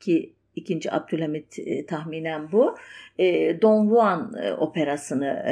ki 0.00 0.35
ikinci 0.56 0.92
Abdülhamit 0.92 1.58
e, 1.58 1.86
tahminen 1.86 2.52
bu. 2.52 2.76
E, 3.18 3.58
Don 3.62 3.88
Juan 3.88 4.32
e, 4.42 4.52
operasını 4.52 5.44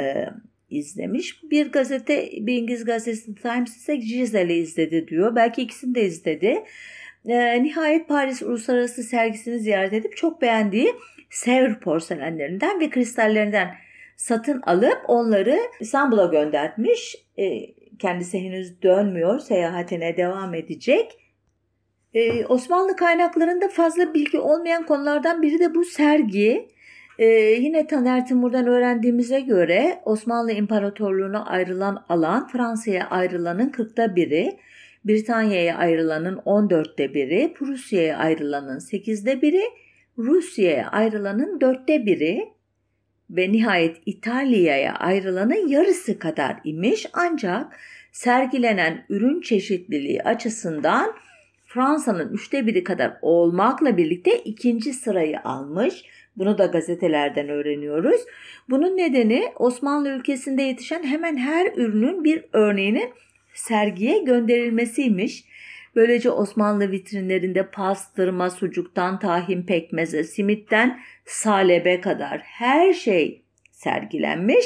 izlemiş. 0.69 1.43
Bir 1.51 1.71
gazete, 1.71 2.29
bir 2.31 2.57
İngiliz 2.57 2.85
gazetesi 2.85 3.35
Times 3.35 3.77
ise 3.77 3.95
Giselle'i 3.95 4.57
izledi 4.57 5.07
diyor. 5.07 5.35
Belki 5.35 5.61
ikisini 5.61 5.95
de 5.95 6.05
izledi. 6.05 6.63
Nihayet 7.61 8.07
Paris 8.07 8.41
Uluslararası 8.41 9.03
Sergisini 9.03 9.59
ziyaret 9.59 9.93
edip 9.93 10.17
çok 10.17 10.41
beğendiği 10.41 10.93
Sevr 11.29 11.79
porselenlerinden 11.79 12.79
ve 12.79 12.89
kristallerinden 12.89 13.75
satın 14.17 14.61
alıp 14.61 15.01
onları 15.07 15.59
İstanbul'a 15.79 16.25
göndermiş. 16.25 17.15
E, 17.37 17.75
kendisi 17.99 18.39
henüz 18.39 18.81
dönmüyor, 18.81 19.39
seyahatine 19.39 20.17
devam 20.17 20.53
edecek. 20.53 21.11
Ee, 22.15 22.45
Osmanlı 22.45 22.95
kaynaklarında 22.95 23.67
fazla 23.67 24.13
bilgi 24.13 24.39
olmayan 24.39 24.85
konulardan 24.85 25.41
biri 25.41 25.59
de 25.59 25.75
bu 25.75 25.85
sergi. 25.85 26.67
Ee, 27.19 27.25
yine 27.59 27.87
Taner 27.87 28.27
Timur'dan 28.27 28.67
öğrendiğimize 28.67 29.39
göre 29.39 30.01
Osmanlı 30.05 30.51
İmparatorluğu'na 30.51 31.45
ayrılan 31.45 32.05
alan 32.09 32.47
Fransa'ya 32.47 33.09
ayrılanın 33.09 33.69
40'ta 33.69 34.15
biri, 34.15 34.57
Britanya'ya 35.05 35.77
ayrılanın 35.77 36.37
14'te 36.37 37.13
biri, 37.13 37.53
Prusya'ya 37.53 38.17
ayrılanın 38.17 38.79
8'de 38.79 39.41
biri, 39.41 39.63
Rusya'ya 40.17 40.89
ayrılanın 40.89 41.59
4'te 41.59 42.05
biri 42.05 42.49
ve 43.29 43.51
nihayet 43.51 43.97
İtalya'ya 44.05 44.93
ayrılanın 44.93 45.67
yarısı 45.67 46.19
kadar 46.19 46.59
imiş 46.63 47.05
ancak 47.13 47.79
sergilenen 48.11 49.05
ürün 49.09 49.41
çeşitliliği 49.41 50.21
açısından 50.23 51.15
Fransa'nın 51.75 52.33
üçte 52.33 52.67
biri 52.67 52.83
kadar 52.83 53.17
olmakla 53.21 53.97
birlikte 53.97 54.39
ikinci 54.39 54.93
sırayı 54.93 55.41
almış. 55.43 56.03
Bunu 56.37 56.57
da 56.57 56.65
gazetelerden 56.65 57.49
öğreniyoruz. 57.49 58.21
Bunun 58.69 58.97
nedeni 58.97 59.43
Osmanlı 59.55 60.09
ülkesinde 60.09 60.61
yetişen 60.61 61.03
hemen 61.03 61.37
her 61.37 61.73
ürünün 61.75 62.23
bir 62.23 62.45
örneğinin 62.53 63.09
sergiye 63.53 64.23
gönderilmesiymiş. 64.23 65.45
Böylece 65.95 66.29
Osmanlı 66.31 66.91
vitrinlerinde 66.91 67.67
pastırma, 67.67 68.49
sucuktan 68.49 69.19
tahin 69.19 69.63
pekmeze, 69.63 70.23
simitten 70.23 70.99
salebe 71.25 72.01
kadar 72.01 72.39
her 72.39 72.93
şey 72.93 73.41
sergilenmiş. 73.71 74.65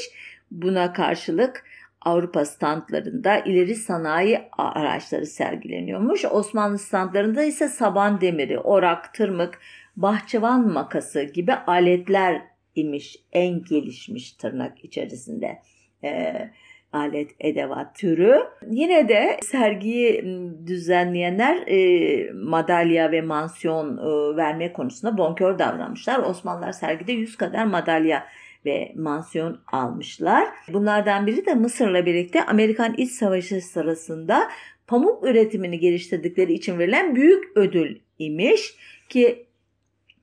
Buna 0.52 0.94
karşılık 0.94 1.64
Avrupa 2.02 2.46
standlarında 2.46 3.40
ileri 3.40 3.76
sanayi 3.76 4.42
araçları 4.58 5.26
sergileniyormuş. 5.26 6.26
Osmanlı 6.26 6.78
standlarında 6.78 7.44
ise 7.44 7.68
saban 7.68 8.22
demiri, 8.22 8.60
orak, 8.60 9.14
tırmık, 9.14 9.60
bahçıvan 9.96 10.74
makası 10.74 11.24
gibi 11.24 11.54
aletler 11.54 12.42
imiş 12.76 13.18
en 13.32 13.64
gelişmiş 13.64 14.32
tırnak 14.32 14.86
içerisinde. 14.86 15.60
Ee, 16.04 16.50
alet 16.94 17.32
edevat 17.40 17.96
türü. 17.96 18.40
Yine 18.70 19.10
de 19.10 19.38
sergiyi 19.42 20.26
düzenleyenler 20.68 21.68
e, 21.68 22.32
madalya 22.34 23.12
ve 23.12 23.22
mansiyon 23.22 23.98
e, 23.98 24.38
verme 24.38 24.74
konusunda 24.74 25.18
bonkör 25.18 25.60
davranmışlar. 25.60 26.20
Osmanlılar 26.20 26.72
sergide 26.72 27.12
100 27.12 27.38
kadar 27.38 27.66
madalya 27.66 28.26
ve 28.66 28.94
mansiyon 28.96 29.60
almışlar. 29.68 30.48
Bunlardan 30.74 31.28
biri 31.28 31.46
de 31.46 31.56
Mısır'la 31.56 32.06
birlikte 32.06 32.46
Amerikan 32.46 32.94
İç 32.98 33.12
Savaşı 33.12 33.62
sırasında 33.62 34.50
pamuk 34.88 35.26
üretimini 35.26 35.80
geliştirdikleri 35.80 36.54
için 36.54 36.80
verilen 36.80 37.16
büyük 37.16 37.58
ödül 37.58 38.00
imiş 38.20 38.76
ki 39.10 39.46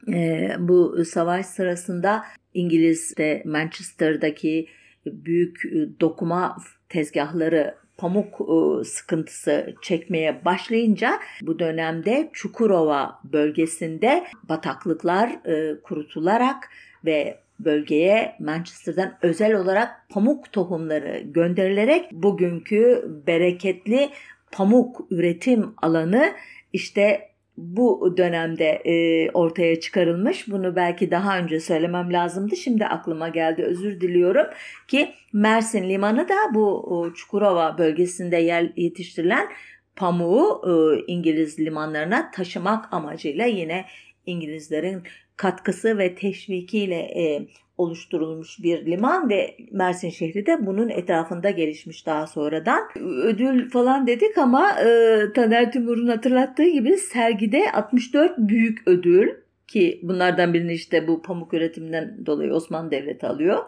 e, 0.09 0.51
bu 0.59 1.05
savaş 1.05 1.47
sırasında 1.47 2.25
İngiliz'de 2.55 3.43
Manchester'daki 3.45 4.69
büyük 5.07 5.65
e, 5.65 6.01
dokuma 6.01 6.57
tezgahları 6.89 7.75
pamuk 7.97 8.41
e, 8.41 8.85
sıkıntısı 8.85 9.75
çekmeye 9.83 10.45
başlayınca 10.45 11.19
bu 11.43 11.59
dönemde 11.59 12.31
Çukurova 12.33 13.21
bölgesinde 13.25 14.27
bataklıklar 14.49 15.29
e, 15.29 15.81
kurutularak 15.81 16.71
ve 17.05 17.46
bölgeye 17.59 18.37
Manchester'dan 18.41 19.19
özel 19.23 19.55
olarak 19.55 20.09
pamuk 20.09 20.53
tohumları 20.53 21.23
gönderilerek 21.25 22.13
bugünkü 22.13 23.11
bereketli 23.27 24.11
pamuk 24.53 25.07
üretim 25.11 25.75
alanı 25.83 26.33
işte 26.73 27.31
bu 27.57 28.15
dönemde 28.17 28.65
e, 28.65 29.31
ortaya 29.31 29.81
çıkarılmış. 29.81 30.49
Bunu 30.49 30.77
belki 30.77 31.11
daha 31.11 31.39
önce 31.39 31.61
söylemem 31.61 32.13
lazımdı. 32.13 32.57
Şimdi 32.57 32.87
aklıma 32.87 33.29
geldi. 33.29 33.63
Özür 33.63 34.01
diliyorum 34.01 34.47
ki 34.89 35.09
Mersin 35.33 35.89
limanı 35.89 36.29
da 36.29 36.35
bu 36.55 37.13
Çukurova 37.17 37.79
bölgesinde 37.79 38.37
yer 38.37 38.73
yetiştirilen 38.77 39.49
pamuğu 39.97 40.63
e, 40.67 41.05
İngiliz 41.13 41.59
limanlarına 41.59 42.31
taşımak 42.31 42.93
amacıyla 42.93 43.47
yine 43.47 43.85
İngilizlerin 44.27 45.03
katkısı 45.37 45.99
ve 45.99 46.15
teşvikiyle 46.15 46.97
e, 46.97 47.47
oluşturulmuş 47.79 48.63
bir 48.63 48.87
liman 48.87 49.29
ve 49.29 49.57
Mersin 49.71 50.11
şehri 50.11 50.47
de 50.47 50.67
bunun 50.67 50.89
etrafında 50.89 51.51
gelişmiş 51.51 52.07
daha 52.07 52.27
sonradan. 52.27 52.83
Ödül 53.01 53.71
falan 53.71 54.07
dedik 54.07 54.39
ama 54.39 54.71
e, 54.81 55.19
Taner 55.35 55.73
Timur'un 55.73 56.09
hatırlattığı 56.09 56.69
gibi 56.69 56.97
sergide 56.97 57.73
64 57.73 58.39
büyük 58.39 58.83
ödül 58.87 59.29
ki 59.67 60.01
bunlardan 60.03 60.55
birini 60.55 60.73
işte 60.73 61.09
bu 61.09 61.23
pamuk 61.23 61.55
üretiminden 61.55 62.27
dolayı 62.27 62.53
Osmanlı 62.53 62.91
Devleti 62.91 63.27
alıyor. 63.27 63.65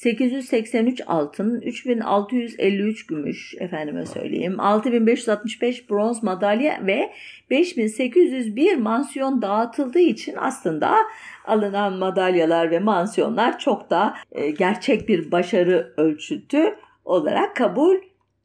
883 0.00 1.02
altın, 1.06 1.60
3653 1.60 3.06
gümüş 3.06 3.54
efendime 3.58 4.06
söyleyeyim, 4.06 4.60
6565 4.60 5.90
bronz 5.90 6.22
madalya 6.22 6.86
ve 6.86 7.12
5801 7.50 8.76
mansiyon 8.76 9.42
dağıtıldığı 9.42 9.98
için 9.98 10.34
aslında 10.38 10.96
alınan 11.44 11.92
madalyalar 11.92 12.70
ve 12.70 12.78
mansiyonlar 12.78 13.58
çok 13.58 13.90
da 13.90 14.14
e, 14.32 14.50
gerçek 14.50 15.08
bir 15.08 15.32
başarı 15.32 15.92
ölçütü 15.96 16.76
olarak 17.04 17.56
kabul 17.56 17.96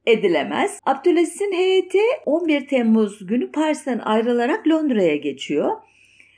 edilemez. 0.06 0.80
Abdülaziz'in 0.86 1.54
heyeti 1.54 2.02
11 2.26 2.68
Temmuz 2.68 3.28
günü 3.28 3.52
Paris'ten 3.52 4.00
ayrılarak 4.00 4.68
Londra'ya 4.68 5.16
geçiyor. 5.16 5.72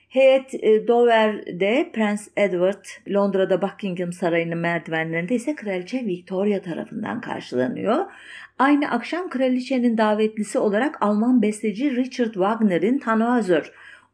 Heyet 0.08 0.54
e, 0.54 0.88
Dover'de 0.88 1.92
Prens 1.94 2.28
Edward, 2.38 2.86
Londra'da 3.10 3.62
Buckingham 3.62 4.14
Sarayı'nın 4.14 4.58
merdivenlerinde 4.58 5.36
ise 5.36 5.56
Kraliçe 5.56 6.06
Victoria 6.06 6.62
tarafından 6.62 7.22
karşılanıyor. 7.22 8.06
Aynı 8.60 8.92
akşam 8.92 9.30
kraliçenin 9.30 9.98
davetlisi 9.98 10.60
olarak 10.60 11.02
Alman 11.02 11.42
besteci 11.42 11.96
Richard 11.96 12.34
Wagner'in 12.34 13.00
Tannhäuser 13.00 13.66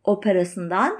operasından 0.03 0.99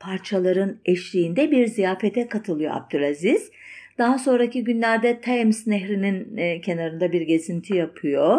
parçaların 0.00 0.80
eşliğinde 0.84 1.50
bir 1.50 1.66
ziyafete 1.66 2.28
katılıyor 2.28 2.76
Abdülaziz. 2.76 3.50
Daha 3.98 4.18
sonraki 4.18 4.64
günlerde 4.64 5.20
Thames 5.20 5.66
Nehri'nin 5.66 6.36
e, 6.36 6.60
kenarında 6.60 7.12
bir 7.12 7.20
gezinti 7.20 7.76
yapıyor. 7.76 8.38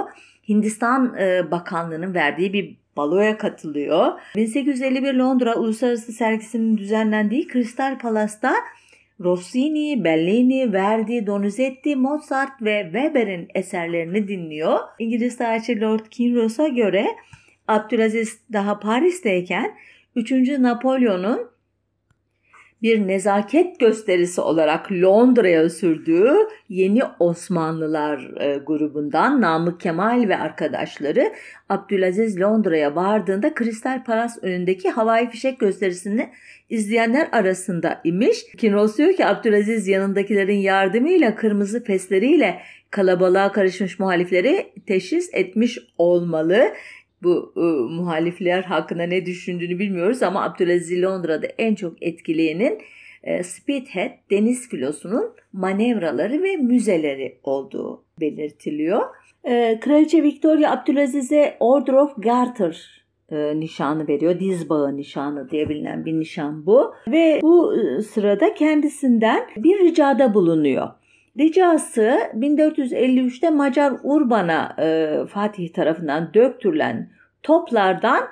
Hindistan 0.49 1.15
e, 1.19 1.51
Bakanlığı'nın 1.51 2.13
verdiği 2.13 2.53
bir 2.53 2.82
baloya 2.97 3.37
katılıyor. 3.37 4.11
1851 4.35 5.13
Londra 5.13 5.55
Uluslararası 5.55 6.11
Sergisi'nin 6.11 6.77
düzenlendiği 6.77 7.47
Crystal 7.47 7.99
Palace'da 7.99 8.53
Rossini, 9.19 10.03
Bellini, 10.03 10.73
Verdi, 10.73 11.27
Donizetti, 11.27 11.95
Mozart 11.95 12.61
ve 12.61 12.81
Weber'in 12.83 13.47
eserlerini 13.55 14.27
dinliyor. 14.27 14.79
İngiliz 14.99 15.37
tarihçi 15.37 15.81
Lord 15.81 16.05
Kinross'a 16.09 16.67
göre 16.67 17.07
Abdülaziz 17.67 18.39
daha 18.53 18.79
Paris'teyken 18.79 19.75
3. 20.15 20.31
Napolyon'un 20.31 21.52
bir 22.83 23.07
nezaket 23.07 23.79
gösterisi 23.79 24.41
olarak 24.41 24.91
Londra'ya 24.91 25.69
sürdüğü 25.69 26.33
Yeni 26.69 27.01
Osmanlılar 27.19 28.41
e, 28.41 28.57
grubundan 28.57 29.41
Namık 29.41 29.79
Kemal 29.79 30.29
ve 30.29 30.37
arkadaşları 30.37 31.33
Abdülaziz 31.69 32.41
Londra'ya 32.41 32.95
vardığında 32.95 33.53
Kristal 33.53 34.03
Palas 34.03 34.37
önündeki 34.41 34.89
havai 34.89 35.29
fişek 35.29 35.59
gösterisini 35.59 36.29
izleyenler 36.69 37.27
arasında 37.31 38.01
imiş. 38.03 38.43
Kinros 38.57 38.97
diyor 38.97 39.13
ki 39.13 39.25
Abdülaziz 39.25 39.87
yanındakilerin 39.87 40.57
yardımıyla 40.57 41.35
kırmızı 41.35 41.83
fesleriyle 41.83 42.59
kalabalığa 42.89 43.51
karışmış 43.51 43.99
muhalifleri 43.99 44.73
teşhis 44.87 45.29
etmiş 45.33 45.79
olmalı 45.97 46.73
bu 47.23 47.53
e, 47.57 47.61
muhalifler 47.93 48.63
hakkında 48.63 49.03
ne 49.03 49.25
düşündüğünü 49.25 49.79
bilmiyoruz 49.79 50.23
ama 50.23 50.43
Abdülaziz 50.43 51.03
Londra'da 51.03 51.47
en 51.57 51.75
çok 51.75 52.03
etkileyenin 52.03 52.81
e, 53.23 53.43
Speedhead 53.43 54.11
deniz 54.31 54.69
filosunun 54.69 55.31
manevraları 55.53 56.43
ve 56.43 56.57
müzeleri 56.57 57.37
olduğu 57.43 58.03
belirtiliyor. 58.19 59.01
E, 59.43 59.79
Kraliçe 59.79 60.23
Victoria 60.23 60.71
Abdülaziz'e 60.71 61.57
Order 61.59 61.93
of 61.93 62.11
Garter 62.17 63.03
e, 63.31 63.59
nişanı 63.59 64.07
veriyor. 64.07 64.39
Diz 64.39 64.69
bağı 64.69 64.97
nişanı 64.97 65.49
diye 65.49 65.69
bilinen 65.69 66.05
bir 66.05 66.19
nişan 66.19 66.65
bu. 66.65 66.93
Ve 67.07 67.39
bu 67.41 67.75
e, 67.77 68.01
sırada 68.01 68.53
kendisinden 68.53 69.43
bir 69.57 69.79
ricada 69.79 70.33
bulunuyor. 70.33 70.89
Ricası 71.39 72.19
1453'te 72.35 73.49
Macar 73.49 73.93
Urban'a 74.03 74.75
e, 74.79 75.17
Fatih 75.25 75.73
tarafından 75.73 76.33
döktürülen 76.33 77.09
toplardan 77.43 78.27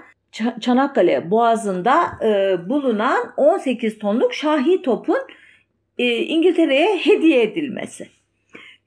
Çanakkale 0.60 1.32
Boğazı'nda 1.32 2.04
e, 2.26 2.58
bulunan 2.70 3.34
18 3.38 4.00
tonluk 4.00 4.34
şahi 4.34 4.82
topun 4.82 5.18
e, 5.98 6.18
İngiltere'ye 6.18 6.98
hediye 6.98 7.44
edilmesi. 7.44 8.08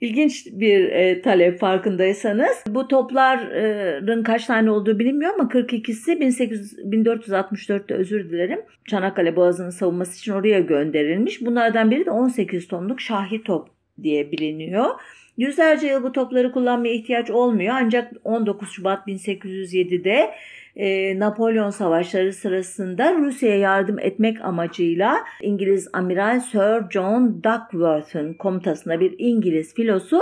İlginç 0.00 0.46
bir 0.46 0.88
e, 0.88 1.22
talep 1.22 1.60
farkındaysanız. 1.60 2.64
Bu 2.68 2.88
topların 2.88 4.22
kaç 4.22 4.46
tane 4.46 4.70
olduğu 4.70 4.98
bilinmiyor 4.98 5.34
ama 5.34 5.44
42'si 5.44 6.20
1800, 6.20 6.78
1464'te 6.78 7.94
özür 7.94 8.30
dilerim. 8.30 8.60
Çanakkale 8.88 9.36
Boğazı'nın 9.36 9.70
savunması 9.70 10.18
için 10.18 10.32
oraya 10.32 10.60
gönderilmiş. 10.60 11.46
Bunlardan 11.46 11.90
biri 11.90 12.06
de 12.06 12.10
18 12.10 12.68
tonluk 12.68 13.00
şahi 13.00 13.42
top 13.42 13.73
diye 14.02 14.32
biliniyor. 14.32 14.90
Yüzlerce 15.38 15.86
yıl 15.86 16.02
bu 16.02 16.12
topları 16.12 16.52
kullanmaya 16.52 16.94
ihtiyaç 16.94 17.30
olmuyor 17.30 17.74
ancak 17.78 18.12
19 18.24 18.72
Şubat 18.72 19.08
1807'de 19.08 20.34
e, 20.76 21.18
Napolyon 21.18 21.70
Savaşları 21.70 22.32
sırasında 22.32 23.14
Rusya'ya 23.14 23.58
yardım 23.58 23.98
etmek 23.98 24.40
amacıyla 24.40 25.24
İngiliz 25.42 25.88
Amiral 25.92 26.40
Sir 26.40 26.90
John 26.90 27.42
Duckworth'ın 27.44 28.34
komutasında 28.34 29.00
bir 29.00 29.14
İngiliz 29.18 29.74
filosu 29.74 30.20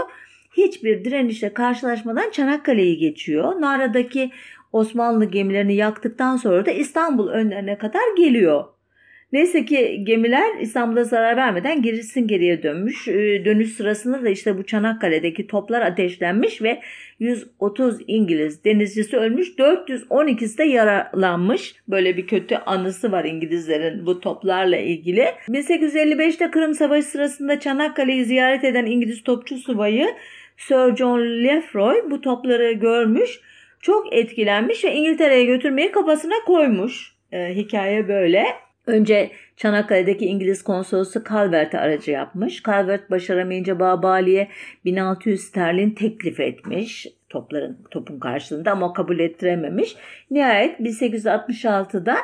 hiçbir 0.56 1.04
direnişle 1.04 1.54
karşılaşmadan 1.54 2.30
Çanakkale'yi 2.30 2.98
geçiyor. 2.98 3.60
Nara'daki 3.60 4.30
Osmanlı 4.72 5.24
gemilerini 5.24 5.74
yaktıktan 5.74 6.36
sonra 6.36 6.66
da 6.66 6.70
İstanbul 6.70 7.28
önlerine 7.28 7.78
kadar 7.78 8.16
geliyor. 8.16 8.64
Neyse 9.32 9.64
ki 9.64 10.04
gemiler 10.04 10.60
İstanbul'a 10.60 11.04
zarar 11.04 11.36
vermeden 11.36 11.82
gerisin 11.82 12.26
geriye 12.26 12.62
dönmüş. 12.62 13.08
Ee, 13.08 13.44
dönüş 13.44 13.72
sırasında 13.72 14.24
da 14.24 14.28
işte 14.28 14.58
bu 14.58 14.62
Çanakkale'deki 14.62 15.46
toplar 15.46 15.80
ateşlenmiş 15.80 16.62
ve 16.62 16.80
130 17.18 17.98
İngiliz 18.06 18.64
denizcisi 18.64 19.16
ölmüş, 19.16 19.48
412'si 19.48 20.58
de 20.58 20.64
yaralanmış. 20.64 21.74
Böyle 21.88 22.16
bir 22.16 22.26
kötü 22.26 22.54
anısı 22.54 23.12
var 23.12 23.24
İngilizlerin 23.24 24.06
bu 24.06 24.20
toplarla 24.20 24.76
ilgili. 24.76 25.24
1855'te 25.48 26.50
Kırım 26.50 26.74
Savaşı 26.74 27.06
sırasında 27.06 27.60
Çanakkale'yi 27.60 28.24
ziyaret 28.24 28.64
eden 28.64 28.86
İngiliz 28.86 29.22
topçu 29.22 29.56
subayı 29.56 30.06
Sir 30.56 30.96
John 30.96 31.20
Lefroy 31.20 32.10
bu 32.10 32.20
topları 32.20 32.72
görmüş, 32.72 33.40
çok 33.80 34.14
etkilenmiş 34.14 34.84
ve 34.84 34.94
İngiltere'ye 34.94 35.44
götürmeyi 35.44 35.90
kafasına 35.90 36.34
koymuş. 36.46 37.12
Ee, 37.32 37.54
hikaye 37.54 38.08
böyle. 38.08 38.44
Önce 38.92 39.30
Çanakkale'deki 39.56 40.26
İngiliz 40.26 40.62
konsolosu 40.62 41.24
Calvert'e 41.28 41.78
aracı 41.78 42.10
yapmış. 42.10 42.62
Calvert 42.62 43.10
başaramayınca 43.10 43.80
Babali'ye 43.80 44.48
1600 44.84 45.40
sterlin 45.40 45.90
teklif 45.90 46.40
etmiş 46.40 47.06
topların 47.28 47.78
topun 47.90 48.18
karşılığında 48.18 48.70
ama 48.72 48.92
kabul 48.92 49.18
ettirememiş. 49.18 49.96
Nihayet 50.30 50.80
1866'da 50.80 52.16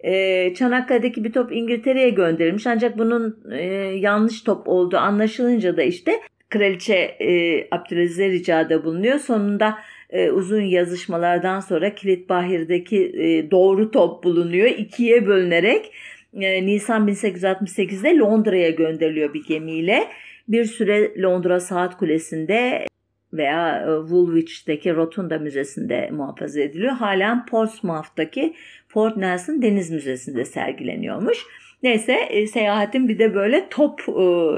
e, 0.00 0.54
Çanakkale'deki 0.54 1.24
bir 1.24 1.32
top 1.32 1.52
İngiltere'ye 1.52 2.10
gönderilmiş. 2.10 2.66
Ancak 2.66 2.98
bunun 2.98 3.38
e, 3.52 3.64
yanlış 3.98 4.42
top 4.42 4.68
olduğu 4.68 4.96
anlaşılınca 4.96 5.76
da 5.76 5.82
işte 5.82 6.20
Kraliçe 6.48 6.94
e, 6.94 7.68
Abdülaziz'e 7.70 8.28
ricada 8.28 8.84
bulunuyor. 8.84 9.18
Sonunda 9.18 9.78
e, 10.10 10.30
uzun 10.30 10.62
yazışmalardan 10.62 11.60
sonra 11.60 11.94
Kilitbahir'deki 11.94 13.04
e, 13.04 13.50
doğru 13.50 13.90
top 13.90 14.24
bulunuyor. 14.24 14.66
ikiye 14.66 15.26
bölünerek 15.26 15.92
e, 16.40 16.66
Nisan 16.66 17.08
1868'de 17.08 18.18
Londra'ya 18.18 18.70
gönderiliyor 18.70 19.34
bir 19.34 19.44
gemiyle. 19.44 20.08
Bir 20.48 20.64
süre 20.64 21.22
Londra 21.22 21.60
Saat 21.60 21.96
Kulesi'nde 21.96 22.86
veya 23.32 23.80
e, 23.80 24.00
Woolwich'teki 24.00 24.94
Rotunda 24.94 25.38
Müzesi'nde 25.38 26.10
muhafaza 26.12 26.60
ediliyor. 26.60 26.92
Halen 26.92 27.46
Portsmouth'taki 27.46 28.54
Fort 28.88 29.16
Nelson 29.16 29.62
Deniz 29.62 29.90
Müzesi'nde 29.90 30.44
sergileniyormuş. 30.44 31.38
Neyse 31.82 32.12
e, 32.12 32.46
seyahatin 32.46 33.08
bir 33.08 33.18
de 33.18 33.34
böyle 33.34 33.68
top 33.70 34.00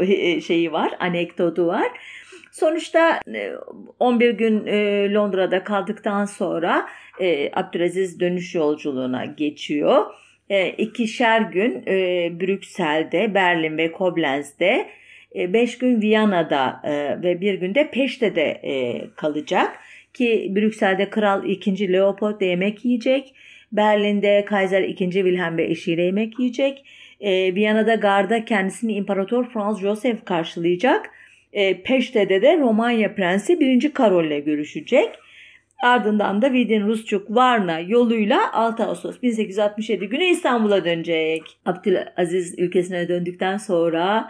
e, 0.09 0.41
şeyi 0.41 0.73
var, 0.73 0.93
anekdotu 1.01 1.67
var. 1.67 1.89
Sonuçta 2.59 3.21
11 3.99 4.29
e, 4.29 4.33
gün 4.33 4.67
e, 4.67 5.13
Londra'da 5.13 5.65
kaldıktan 5.65 6.25
sonra 6.25 6.87
e, 7.21 7.51
Abdülaziz 7.53 8.21
dönüş 8.21 8.55
yolculuğuna 8.55 9.25
geçiyor. 9.25 10.07
İkişer 10.79 11.41
gün 11.41 11.87
Brüksel'de, 12.41 13.35
Berlin 13.35 13.79
ve 13.79 13.93
Koblenz'de, 13.93 14.89
5 15.35 15.79
gün 15.79 16.03
Viyana'da 16.03 16.81
ve 17.23 17.41
bir 17.41 17.55
günde 17.55 17.91
Peşte'de 17.91 18.61
kalacak. 19.17 19.79
Ki 20.15 20.53
Brüksel'de 20.57 21.11
Kral 21.11 21.45
2. 21.45 21.93
Leopold 21.93 22.41
yemek 22.41 22.85
yiyecek. 22.85 23.35
Berlin'de 23.73 24.45
Kaiser 24.45 24.83
2. 24.83 25.11
Wilhelm 25.11 25.57
ve 25.57 25.65
eşiyle 25.65 26.03
yemek 26.03 26.39
yiyecek. 26.39 26.85
Viyana'da 27.55 27.95
garda 27.95 28.45
kendisini 28.45 28.93
İmparator 28.93 29.45
Franz 29.45 29.81
Joseph 29.81 30.25
karşılayacak 30.25 31.11
e, 31.53 31.83
Peşte'de 31.83 32.43
de 32.43 32.59
Romanya 32.59 33.15
Prensi 33.15 33.61
1. 33.61 33.93
Karol'le 33.93 34.45
görüşecek. 34.45 35.09
Ardından 35.83 36.43
da 36.43 36.53
Vidin 36.53 36.87
Rusçuk 36.87 37.31
Varna 37.31 37.81
yoluyla 37.81 38.53
6 38.53 38.85
Ağustos 38.85 39.23
1867 39.23 40.07
günü 40.09 40.25
İstanbul'a 40.25 40.85
dönecek. 40.85 41.43
Abdülaziz 41.67 42.59
ülkesine 42.59 43.09
döndükten 43.09 43.57
sonra 43.57 44.29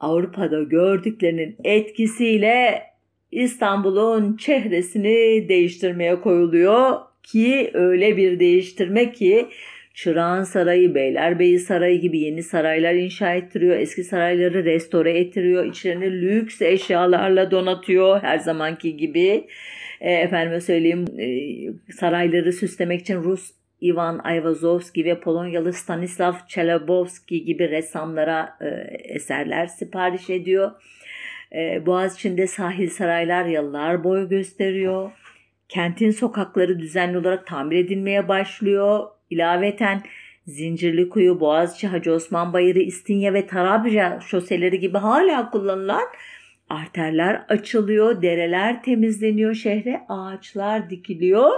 Avrupa'da 0.00 0.62
gördüklerinin 0.62 1.56
etkisiyle 1.64 2.82
İstanbul'un 3.32 4.36
çehresini 4.36 5.48
değiştirmeye 5.48 6.20
koyuluyor 6.20 7.00
ki 7.22 7.70
öyle 7.74 8.16
bir 8.16 8.40
değiştirme 8.40 9.12
ki 9.12 9.46
Çırağan 9.94 10.42
Sarayı, 10.42 10.94
Beylerbeyi 10.94 11.58
Sarayı 11.58 12.00
gibi 12.00 12.18
yeni 12.18 12.42
saraylar 12.42 12.94
inşa 12.94 13.34
ettiriyor. 13.34 13.76
Eski 13.76 14.04
sarayları 14.04 14.64
restore 14.64 15.18
ettiriyor. 15.18 15.64
İçlerini 15.64 16.12
lüks 16.12 16.62
eşyalarla 16.62 17.50
donatıyor 17.50 18.22
her 18.22 18.38
zamanki 18.38 18.96
gibi. 18.96 19.46
E, 20.00 20.12
efendime 20.12 20.60
söyleyeyim 20.60 21.04
e, 21.18 21.28
sarayları 21.92 22.52
süslemek 22.52 23.00
için 23.00 23.22
Rus 23.22 23.50
Ivan 23.82 24.20
Ayvazovski 24.24 25.04
ve 25.04 25.20
Polonyalı 25.20 25.72
Stanislav 25.72 26.34
Chelabowski 26.48 27.44
gibi 27.44 27.70
ressamlara 27.70 28.58
e, 28.60 28.66
eserler 29.14 29.66
sipariş 29.66 30.30
ediyor. 30.30 30.70
E, 31.54 31.86
Boğaziçi'nde 31.86 32.46
sahil 32.46 32.88
saraylar 32.88 33.44
yıllar 33.44 34.04
boyu 34.04 34.28
gösteriyor. 34.28 35.10
Kentin 35.68 36.10
sokakları 36.10 36.78
düzenli 36.78 37.18
olarak 37.18 37.46
tamir 37.46 37.76
edilmeye 37.76 38.28
başlıyor. 38.28 39.13
İlaveten 39.30 40.02
Zincirlikuyu, 40.46 41.40
Boğaziçi, 41.40 41.88
Hacı 41.88 42.12
Osman 42.12 42.52
Bayırı, 42.52 42.78
İstinye 42.78 43.34
ve 43.34 43.46
Tarabya 43.46 44.20
şoseleri 44.20 44.80
gibi 44.80 44.98
hala 44.98 45.50
kullanılan 45.50 46.04
arterler 46.70 47.42
açılıyor, 47.48 48.22
dereler 48.22 48.82
temizleniyor, 48.82 49.54
şehre 49.54 50.00
ağaçlar 50.08 50.90
dikiliyor. 50.90 51.50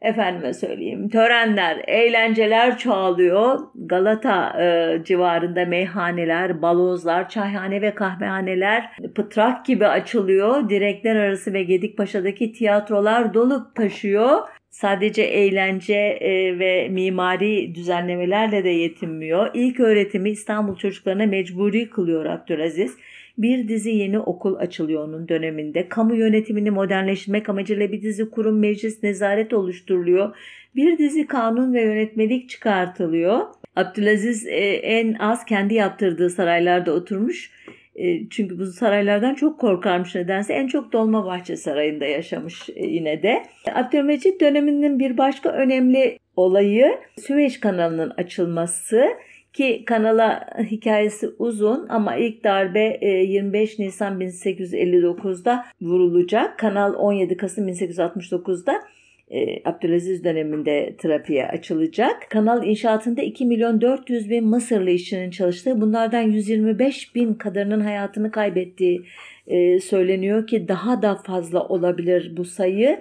Efendime 0.00 0.54
söyleyeyim 0.54 1.08
törenler, 1.08 1.84
eğlenceler 1.86 2.78
çoğalıyor. 2.78 3.58
Galata 3.74 4.62
e, 4.62 4.98
civarında 5.04 5.64
meyhaneler, 5.64 6.62
balozlar, 6.62 7.28
çayhane 7.28 7.82
ve 7.82 7.94
kahvehaneler 7.94 8.90
pıtrak 9.14 9.66
gibi 9.66 9.86
açılıyor. 9.86 10.68
Direkler 10.68 11.16
arası 11.16 11.52
ve 11.52 11.62
Gedikpaşa'daki 11.62 12.52
tiyatrolar 12.52 13.34
dolup 13.34 13.74
taşıyor 13.74 14.38
sadece 14.70 15.22
eğlence 15.22 15.94
e, 15.94 16.58
ve 16.58 16.88
mimari 16.88 17.74
düzenlemelerle 17.74 18.64
de 18.64 18.68
yetinmiyor. 18.68 19.50
İlk 19.54 19.80
öğretimi 19.80 20.30
İstanbul 20.30 20.76
çocuklarına 20.76 21.26
mecburi 21.26 21.90
kılıyor 21.90 22.24
Abdülaziz. 22.24 22.96
Bir 23.38 23.68
dizi 23.68 23.90
yeni 23.90 24.18
okul 24.18 24.56
açılıyor 24.56 25.04
onun 25.04 25.28
döneminde. 25.28 25.88
Kamu 25.88 26.14
yönetimini 26.14 26.70
modernleştirmek 26.70 27.48
amacıyla 27.48 27.92
bir 27.92 28.02
dizi 28.02 28.30
kurum, 28.30 28.58
meclis, 28.58 29.02
nezaret 29.02 29.52
oluşturuluyor. 29.52 30.36
Bir 30.76 30.98
dizi 30.98 31.26
kanun 31.26 31.74
ve 31.74 31.82
yönetmelik 31.82 32.48
çıkartılıyor. 32.48 33.46
Abdülaziz 33.76 34.46
e, 34.46 34.56
en 34.72 35.14
az 35.14 35.44
kendi 35.44 35.74
yaptırdığı 35.74 36.30
saraylarda 36.30 36.92
oturmuş 36.92 37.50
e, 37.98 38.28
çünkü 38.28 38.58
bu 38.58 38.66
saraylardan 38.66 39.34
çok 39.34 39.60
korkarmış 39.60 40.14
nedense. 40.14 40.54
En 40.54 40.66
çok 40.66 40.92
Dolmabahçe 40.92 41.56
Sarayı'nda 41.56 42.04
yaşamış 42.04 42.68
e, 42.76 42.86
yine 42.86 43.22
de. 43.22 43.42
Abdülmecit 43.74 44.40
döneminin 44.40 44.98
bir 44.98 45.18
başka 45.18 45.48
önemli 45.48 46.18
olayı 46.36 46.98
Süveyş 47.16 47.60
kanalının 47.60 48.12
açılması 48.16 49.04
ki 49.52 49.82
kanala 49.86 50.46
hikayesi 50.70 51.28
uzun 51.38 51.86
ama 51.88 52.16
ilk 52.16 52.44
darbe 52.44 52.98
25 53.02 53.80
e, 53.80 53.82
Nisan 53.82 54.20
1859'da 54.20 55.64
vurulacak. 55.80 56.58
Kanal 56.58 56.94
17 56.94 57.36
Kasım 57.36 57.68
1869'da 57.68 58.82
e, 59.30 59.62
Abdülaziz 59.64 60.24
döneminde 60.24 60.94
trafiğe 60.98 61.46
açılacak. 61.46 62.30
Kanal 62.30 62.66
inşaatında 62.66 63.22
2 63.22 63.46
milyon 63.46 63.80
400 63.80 64.30
bin 64.30 64.46
Mısırlı 64.46 64.90
işçinin 64.90 65.30
çalıştığı 65.30 65.80
bunlardan 65.80 66.22
125 66.22 67.14
bin 67.14 67.34
kadarının 67.34 67.80
hayatını 67.80 68.30
kaybettiği 68.30 69.02
e, 69.46 69.80
söyleniyor 69.80 70.46
ki 70.46 70.68
daha 70.68 71.02
da 71.02 71.14
fazla 71.14 71.68
olabilir 71.68 72.36
bu 72.36 72.44
sayı 72.44 73.00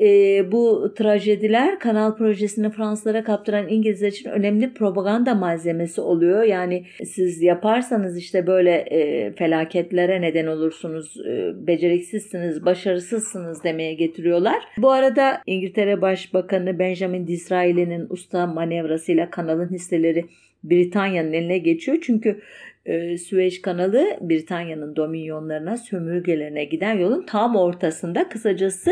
e, 0.00 0.52
bu 0.52 0.94
trajediler 0.96 1.78
kanal 1.78 2.16
projesini 2.16 2.70
Fransızlara 2.70 3.24
kaptıran 3.24 3.68
İngilizler 3.68 4.08
için 4.08 4.30
önemli 4.30 4.74
propaganda 4.74 5.34
malzemesi 5.34 6.00
oluyor. 6.00 6.42
Yani 6.42 6.84
siz 7.04 7.42
yaparsanız 7.42 8.18
işte 8.18 8.46
böyle 8.46 8.70
e, 8.70 9.32
felaketlere 9.32 10.20
neden 10.20 10.46
olursunuz, 10.46 11.16
e, 11.26 11.52
beceriksizsiniz, 11.66 12.64
başarısızsınız 12.64 13.64
demeye 13.64 13.94
getiriyorlar. 13.94 14.58
Bu 14.78 14.90
arada 14.90 15.42
İngiltere 15.46 16.00
Başbakanı 16.00 16.78
Benjamin 16.78 17.26
Disraeli'nin 17.26 18.06
usta 18.10 18.46
manevrasıyla 18.46 19.30
kanalın 19.30 19.68
hisseleri 19.68 20.24
Britanya'nın 20.64 21.32
eline 21.32 21.58
geçiyor. 21.58 21.98
Çünkü 22.02 22.40
e, 22.86 23.18
Süveyş 23.18 23.62
kanalı 23.62 24.18
Britanya'nın 24.20 24.96
dominyonlarına, 24.96 25.76
sömürgelerine 25.76 26.64
giden 26.64 26.98
yolun 26.98 27.26
tam 27.26 27.56
ortasında. 27.56 28.28
Kısacası 28.28 28.90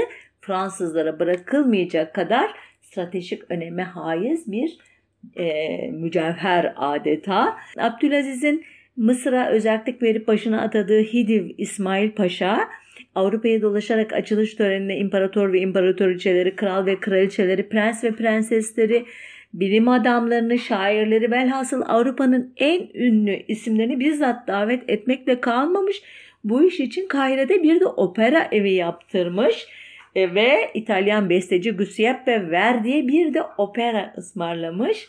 Fransızlara 0.51 1.19
bırakılmayacak 1.19 2.15
kadar 2.15 2.51
stratejik 2.83 3.43
öneme 3.51 3.83
haiz 3.83 4.53
bir 4.53 4.79
e, 5.37 5.77
mücevher 5.91 6.73
adeta. 6.77 7.57
Abdülaziz'in 7.79 8.65
Mısır'a 8.97 9.51
özellik 9.51 10.03
verip 10.03 10.29
başına 10.29 10.63
atadığı 10.63 11.01
Hidiv 11.01 11.51
İsmail 11.59 12.11
Paşa 12.11 12.69
Avrupa'ya 13.15 13.63
dolaşarak 13.63 14.13
açılış 14.13 14.55
törenine 14.55 14.97
imparator 14.97 15.53
ve 15.53 15.61
imparatoriçeleri, 15.61 16.57
kral 16.57 16.87
ve 16.87 17.01
kraliçeleri, 17.01 17.69
prens 17.69 18.05
ve 18.05 18.13
prensesleri, 18.13 19.05
bilim 19.55 19.89
adamlarını, 19.89 20.59
şairleri 20.59 21.31
velhasıl 21.31 21.83
Avrupa'nın 21.87 22.53
en 22.57 22.89
ünlü 22.95 23.43
isimlerini 23.49 24.01
bizzat 24.01 24.49
davet 24.49 24.91
etmekle 24.91 25.41
kalmamış. 25.41 26.03
Bu 26.45 26.63
iş 26.63 26.81
için 26.81 27.09
Kahire'de 27.09 27.63
bir 27.63 27.81
de 27.81 27.87
opera 27.87 28.49
evi 28.53 28.73
yaptırmış 28.73 29.67
e, 30.15 30.35
ve 30.35 30.71
İtalyan 30.75 31.31
besteci 31.31 31.77
Giuseppe 31.77 32.51
Verdi'ye 32.51 33.09
bir 33.09 33.35
de 33.35 33.43
opera 33.59 34.15
ısmarlamış. 34.19 35.09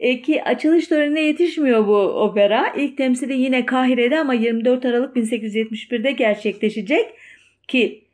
E, 0.00 0.22
ki 0.22 0.44
açılış 0.44 0.86
törenine 0.86 1.20
yetişmiyor 1.20 1.86
bu 1.86 1.96
opera. 1.96 2.72
İlk 2.76 2.96
temsili 2.96 3.40
yine 3.40 3.66
Kahire'de 3.66 4.18
ama 4.18 4.34
24 4.34 4.84
Aralık 4.84 5.16
1871'de 5.16 6.12
gerçekleşecek 6.12 7.06
ki 7.68 8.04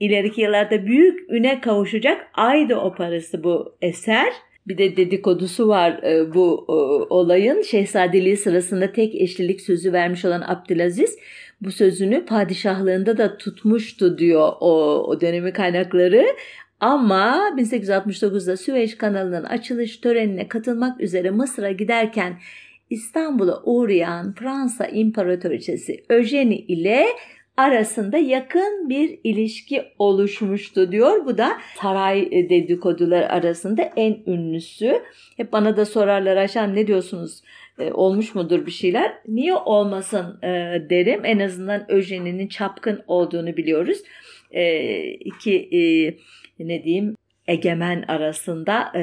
ileriki 0.00 0.40
yıllarda 0.40 0.86
büyük 0.86 1.30
üne 1.30 1.60
kavuşacak 1.60 2.26
Ayda 2.34 2.84
operası 2.84 3.44
bu 3.44 3.76
eser. 3.82 4.32
Bir 4.68 4.78
de 4.78 4.96
dedikodusu 4.96 5.68
var 5.68 6.02
e, 6.02 6.34
bu 6.34 6.66
e, 6.68 6.72
olayın. 7.14 7.62
Şehzadeliği 7.62 8.36
sırasında 8.36 8.92
tek 8.92 9.14
eşlilik 9.14 9.60
sözü 9.60 9.92
vermiş 9.92 10.24
olan 10.24 10.40
Abdülaziz 10.46 11.18
bu 11.60 11.70
sözünü 11.72 12.24
padişahlığında 12.24 13.18
da 13.18 13.36
tutmuştu 13.36 14.18
diyor 14.18 14.52
o, 14.60 15.04
o 15.08 15.20
dönemi 15.20 15.52
kaynakları. 15.52 16.26
Ama 16.80 17.50
1869'da 17.56 18.56
Süveyş 18.56 18.94
kanalının 18.94 19.44
açılış 19.44 19.96
törenine 19.96 20.48
katılmak 20.48 21.00
üzere 21.00 21.30
Mısır'a 21.30 21.72
giderken 21.72 22.38
İstanbul'a 22.90 23.62
uğrayan 23.64 24.34
Fransa 24.34 24.86
İmparatoriçesi 24.86 26.04
Eugenie 26.10 26.58
ile 26.58 27.06
arasında 27.56 28.18
yakın 28.18 28.88
bir 28.88 29.18
ilişki 29.24 29.84
oluşmuştu 29.98 30.92
diyor. 30.92 31.26
Bu 31.26 31.38
da 31.38 31.58
saray 31.82 32.30
dedikodular 32.30 33.22
arasında 33.22 33.82
en 33.96 34.16
ünlüsü. 34.26 35.02
Hep 35.36 35.52
bana 35.52 35.76
da 35.76 35.84
sorarlar 35.84 36.36
Ayşem 36.36 36.74
ne 36.74 36.86
diyorsunuz? 36.86 37.42
E, 37.78 37.92
olmuş 37.92 38.34
mudur 38.34 38.66
bir 38.66 38.70
şeyler? 38.70 39.14
Niye 39.28 39.54
olmasın 39.54 40.38
e, 40.42 40.48
derim. 40.90 41.24
En 41.24 41.38
azından 41.38 41.90
Öjen'in 41.90 42.48
çapkın 42.48 43.02
olduğunu 43.06 43.56
biliyoruz. 43.56 43.98
E, 44.50 44.94
iki 45.10 45.54
e, 45.72 45.80
ne 46.64 46.84
diyeyim 46.84 47.14
egemen 47.46 48.02
arasında 48.02 48.92
e, 48.94 49.02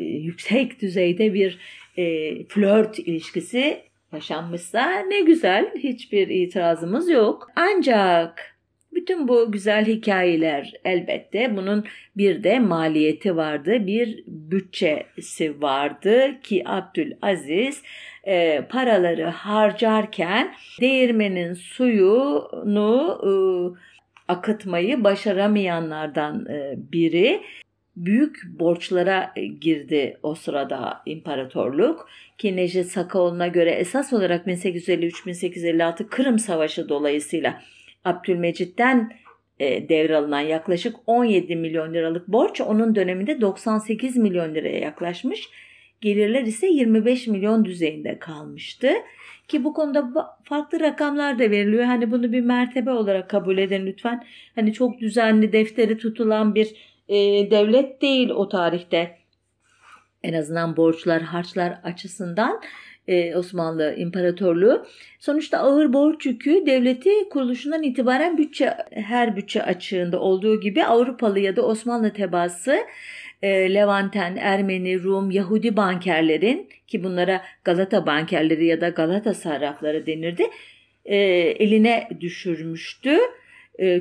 yüksek 0.00 0.82
düzeyde 0.82 1.34
bir 1.34 1.58
e, 1.96 2.44
flört 2.44 2.98
ilişkisi 2.98 3.80
yaşanmışsa 4.12 4.98
ne 4.98 5.20
güzel. 5.20 5.70
Hiçbir 5.74 6.28
itirazımız 6.28 7.10
yok. 7.10 7.48
Ancak 7.56 8.55
bütün 8.96 9.28
bu 9.28 9.52
güzel 9.52 9.86
hikayeler 9.86 10.72
elbette. 10.84 11.56
Bunun 11.56 11.84
bir 12.16 12.42
de 12.42 12.58
maliyeti 12.58 13.36
vardı, 13.36 13.86
bir 13.86 14.24
bütçesi 14.26 15.62
vardı 15.62 16.40
ki 16.42 16.62
Abdülaziz 16.66 17.82
e, 18.24 18.62
paraları 18.68 19.24
harcarken 19.24 20.54
değirmenin 20.80 21.54
suyunu 21.54 23.20
e, 23.22 23.32
akıtmayı 24.28 25.04
başaramayanlardan 25.04 26.46
e, 26.46 26.74
biri 26.92 27.42
büyük 27.96 28.42
borçlara 28.58 29.34
girdi 29.60 30.18
o 30.22 30.34
sırada 30.34 31.02
imparatorluk 31.06 32.08
ki 32.38 32.56
Necdet 32.56 32.86
Sakaoğlu'na 32.86 33.46
göre 33.46 33.70
esas 33.70 34.12
olarak 34.12 34.46
1853-1856 34.46 36.06
Kırım 36.06 36.38
Savaşı 36.38 36.88
dolayısıyla 36.88 37.60
Abdülmecit'ten 38.06 39.12
e, 39.58 39.88
devralınan 39.88 40.40
yaklaşık 40.40 40.96
17 41.06 41.56
milyon 41.56 41.94
liralık 41.94 42.28
borç 42.28 42.60
onun 42.60 42.94
döneminde 42.94 43.40
98 43.40 44.16
milyon 44.16 44.54
liraya 44.54 44.78
yaklaşmış. 44.78 45.48
Gelirler 46.00 46.42
ise 46.42 46.66
25 46.66 47.26
milyon 47.26 47.64
düzeyinde 47.64 48.18
kalmıştı. 48.18 48.90
Ki 49.48 49.64
bu 49.64 49.74
konuda 49.74 50.12
farklı 50.44 50.80
rakamlar 50.80 51.38
da 51.38 51.50
veriliyor. 51.50 51.84
Hani 51.84 52.10
bunu 52.10 52.32
bir 52.32 52.40
mertebe 52.40 52.90
olarak 52.90 53.30
kabul 53.30 53.58
edin 53.58 53.86
lütfen. 53.86 54.24
Hani 54.54 54.72
çok 54.72 55.00
düzenli 55.00 55.52
defteri 55.52 55.98
tutulan 55.98 56.54
bir 56.54 56.74
e, 57.08 57.16
devlet 57.50 58.02
değil 58.02 58.30
o 58.30 58.48
tarihte. 58.48 59.16
En 60.22 60.32
azından 60.32 60.76
borçlar, 60.76 61.22
harçlar 61.22 61.80
açısından 61.84 62.60
e, 63.08 63.36
Osmanlı 63.36 63.94
İmparatorluğu. 63.96 64.86
Sonuçta 65.18 65.58
ağır 65.58 65.92
borç 65.92 66.26
yükü 66.26 66.66
devleti 66.66 67.10
kuruluşundan 67.30 67.82
itibaren 67.82 68.38
bütçe 68.38 68.76
her 68.90 69.36
bütçe 69.36 69.62
açığında 69.62 70.20
olduğu 70.20 70.60
gibi 70.60 70.84
Avrupalı 70.84 71.38
ya 71.38 71.56
da 71.56 71.62
Osmanlı 71.62 72.12
tebası 72.12 72.78
e, 73.42 73.74
Levanten, 73.74 74.36
Ermeni, 74.36 75.02
Rum, 75.02 75.30
Yahudi 75.30 75.76
bankerlerin 75.76 76.68
ki 76.86 77.04
bunlara 77.04 77.42
Galata 77.64 78.06
bankerleri 78.06 78.66
ya 78.66 78.80
da 78.80 78.88
Galata 78.88 79.34
sarrafları 79.34 80.06
denirdi 80.06 80.46
e, 81.04 81.16
eline 81.58 82.08
düşürmüştü. 82.20 83.18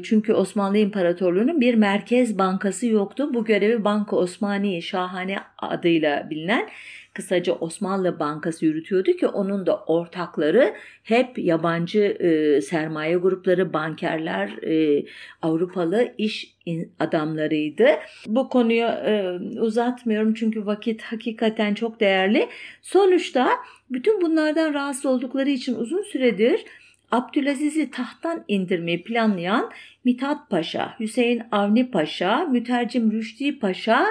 Çünkü 0.04 0.34
Osmanlı 0.34 0.78
İmparatorluğu'nun 0.78 1.62
bir 1.62 1.76
merkez 1.76 2.38
bankası 2.38 2.88
yoktu. 2.88 3.34
Bu 3.34 3.46
görevi 3.46 3.84
Banka 3.84 4.16
Osmaniye 4.16 4.82
Şahane 4.82 5.38
adıyla 5.58 6.30
bilinen 6.30 6.70
kısaca 7.16 7.54
Osmanlı 7.54 8.20
Bankası 8.20 8.66
yürütüyordu 8.66 9.12
ki 9.12 9.28
onun 9.28 9.66
da 9.66 9.78
ortakları 9.78 10.74
hep 11.04 11.38
yabancı 11.38 12.00
e, 12.00 12.62
sermaye 12.62 13.16
grupları, 13.16 13.74
bankerler, 13.74 14.50
e, 14.64 15.06
Avrupalı 15.42 16.14
iş 16.18 16.56
adamlarıydı. 17.00 17.88
Bu 18.28 18.50
konuyu 18.50 18.86
e, 18.86 19.40
uzatmıyorum 19.60 20.34
çünkü 20.34 20.66
vakit 20.66 21.02
hakikaten 21.02 21.74
çok 21.74 22.00
değerli. 22.00 22.50
Sonuçta 22.82 23.50
bütün 23.90 24.22
bunlardan 24.22 24.74
rahatsız 24.74 25.06
oldukları 25.06 25.50
için 25.50 25.76
uzun 25.76 26.02
süredir 26.02 26.66
Abdülaziz'i 27.12 27.92
tahttan 27.92 28.44
indirmeyi 28.48 29.04
planlayan 29.04 29.72
Mithat 30.06 30.50
Paşa, 30.50 31.00
Hüseyin 31.00 31.44
Avni 31.52 31.92
Paşa, 31.92 32.46
Mütercim 32.46 33.12
Rüşdi 33.12 33.60
Paşa 33.60 34.06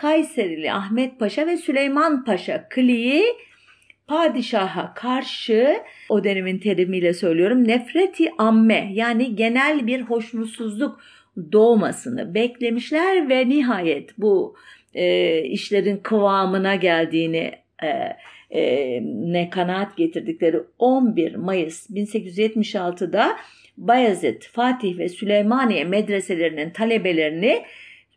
Kayserili 0.00 0.72
Ahmet 0.72 1.18
Paşa 1.18 1.46
ve 1.46 1.56
Süleyman 1.56 2.24
Paşa 2.24 2.68
kliği 2.70 3.24
padişaha 4.06 4.94
karşı 4.94 5.76
o 6.08 6.24
dönemin 6.24 6.58
terimiyle 6.58 7.14
söylüyorum 7.14 7.68
nefreti 7.68 8.30
amme 8.38 8.90
yani 8.92 9.36
genel 9.36 9.86
bir 9.86 10.00
hoşnutsuzluk 10.00 11.00
doğmasını 11.52 12.34
beklemişler 12.34 13.28
ve 13.28 13.48
nihayet 13.48 14.18
bu 14.18 14.56
e, 14.94 15.38
işlerin 15.42 15.96
kıvamına 15.96 16.74
geldiğini 16.74 17.52
e, 17.82 17.88
e, 18.50 19.00
ne 19.04 19.50
kanaat 19.50 19.96
getirdikleri 19.96 20.60
11 20.78 21.34
Mayıs 21.34 21.90
1876'da 21.90 23.36
Bayezid, 23.76 24.42
Fatih 24.42 24.98
ve 24.98 25.08
Süleymaniye 25.08 25.84
medreselerinin 25.84 26.70
talebelerini 26.70 27.64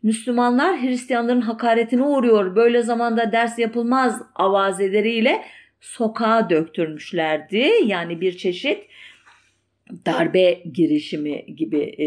Müslümanlar 0.04 0.82
Hristiyanların 0.82 1.40
hakaretine 1.40 2.02
uğruyor. 2.02 2.56
Böyle 2.56 2.82
zamanda 2.82 3.32
ders 3.32 3.58
yapılmaz 3.58 4.22
avazeleriyle 4.34 5.44
sokağa 5.80 6.50
döktürmüşlerdi. 6.50 7.70
Yani 7.86 8.20
bir 8.20 8.36
çeşit 8.36 8.78
darbe 10.06 10.62
girişimi 10.72 11.56
gibi 11.56 11.80
e, 11.80 12.06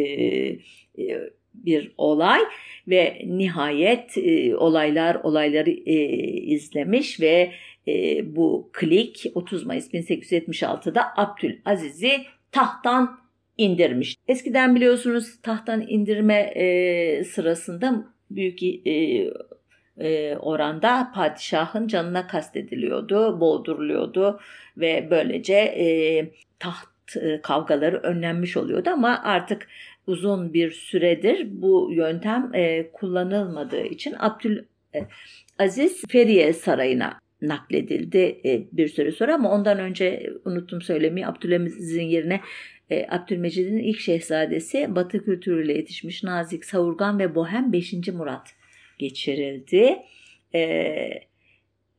e, 1.03 1.29
bir 1.53 1.91
olay 1.97 2.41
ve 2.87 3.21
nihayet 3.25 4.17
e, 4.17 4.55
olaylar 4.55 5.15
olayları 5.15 5.69
e, 5.69 5.93
izlemiş 6.27 7.21
ve 7.21 7.51
e, 7.87 8.21
bu 8.35 8.69
klik 8.73 9.25
30 9.35 9.65
Mayıs 9.65 9.93
1876'da 9.93 11.03
Abdülaziz'i 11.17 12.11
tahttan 12.51 13.26
indirmiş. 13.57 14.15
Eskiden 14.27 14.75
biliyorsunuz 14.75 15.41
tahttan 15.41 15.85
indirme 15.87 16.39
e, 16.55 17.23
sırasında 17.23 18.05
büyük 18.31 18.63
e, 18.63 19.31
e, 19.99 20.35
oranda 20.35 21.11
padişahın 21.15 21.87
canına 21.87 22.27
kastediliyordu, 22.27 23.39
boğduruluyordu 23.39 24.39
ve 24.77 25.07
böylece 25.11 25.55
e, 25.55 25.85
taht 26.59 27.15
e, 27.15 27.41
kavgaları 27.41 27.97
önlenmiş 27.97 28.57
oluyordu 28.57 28.89
ama 28.89 29.21
artık 29.23 29.67
uzun 30.07 30.53
bir 30.53 30.71
süredir 30.71 31.47
bu 31.61 31.89
yöntem 31.93 32.51
e, 32.53 32.91
kullanılmadığı 32.91 33.83
için 33.83 34.15
Abdülaziz 34.19 36.03
e, 36.03 36.07
Feriye 36.09 36.53
Sarayı'na 36.53 37.19
nakledildi 37.41 38.41
e, 38.45 38.67
bir 38.71 38.87
süre 38.87 39.11
sonra 39.11 39.35
ama 39.35 39.51
ondan 39.51 39.79
önce 39.79 40.33
unuttum 40.45 40.81
söylemeyi 40.81 41.27
Abdülaziz'in 41.27 42.03
yerine 42.03 42.41
e, 42.89 43.05
Abdülmecid'in 43.09 43.77
ilk 43.77 43.99
şehzadesi 43.99 44.95
Batı 44.95 45.25
kültürüyle 45.25 45.73
yetişmiş 45.73 46.23
nazik, 46.23 46.65
savurgan 46.65 47.19
ve 47.19 47.35
bohem 47.35 47.73
5. 47.73 47.93
Murat 47.93 48.55
geçirildi. 48.97 49.97
E, 50.55 51.27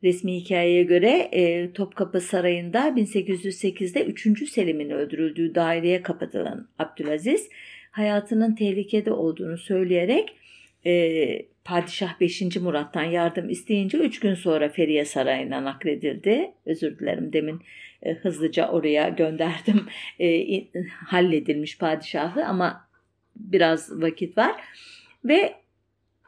resmi 0.03 0.41
hikayeye 0.41 0.83
göre 0.83 1.29
e, 1.33 1.73
Topkapı 1.73 2.21
Sarayı'nda 2.21 2.89
1808'de 2.89 4.05
3. 4.05 4.51
Selim'in 4.51 4.91
öldürüldüğü 4.91 5.55
daireye 5.55 6.03
kapatılan 6.03 6.69
Abdülaziz 6.79 7.49
hayatının 7.91 8.55
tehlikede 8.55 9.13
olduğunu 9.13 9.59
söyleyerek 9.59 10.37
e, 10.87 11.47
Padişah 11.65 12.21
5. 12.21 12.57
Murat'tan 12.57 13.05
yardım 13.05 13.51
isteyince 13.51 13.99
3 13.99 14.21
gün 14.21 14.35
sonra 14.35 14.69
Feriye 14.69 15.05
Sarayı'na 15.05 15.65
nakledildi. 15.65 16.53
Özür 16.67 16.99
dilerim 16.99 17.33
demin 17.33 17.61
e, 18.03 18.15
hızlıca 18.15 18.69
oraya 18.69 19.09
gönderdim. 19.09 19.87
E, 20.21 20.65
halledilmiş 21.07 21.79
padişahı 21.79 22.47
ama 22.47 22.89
biraz 23.37 24.03
vakit 24.03 24.39
var. 24.39 24.53
Ve 25.25 25.55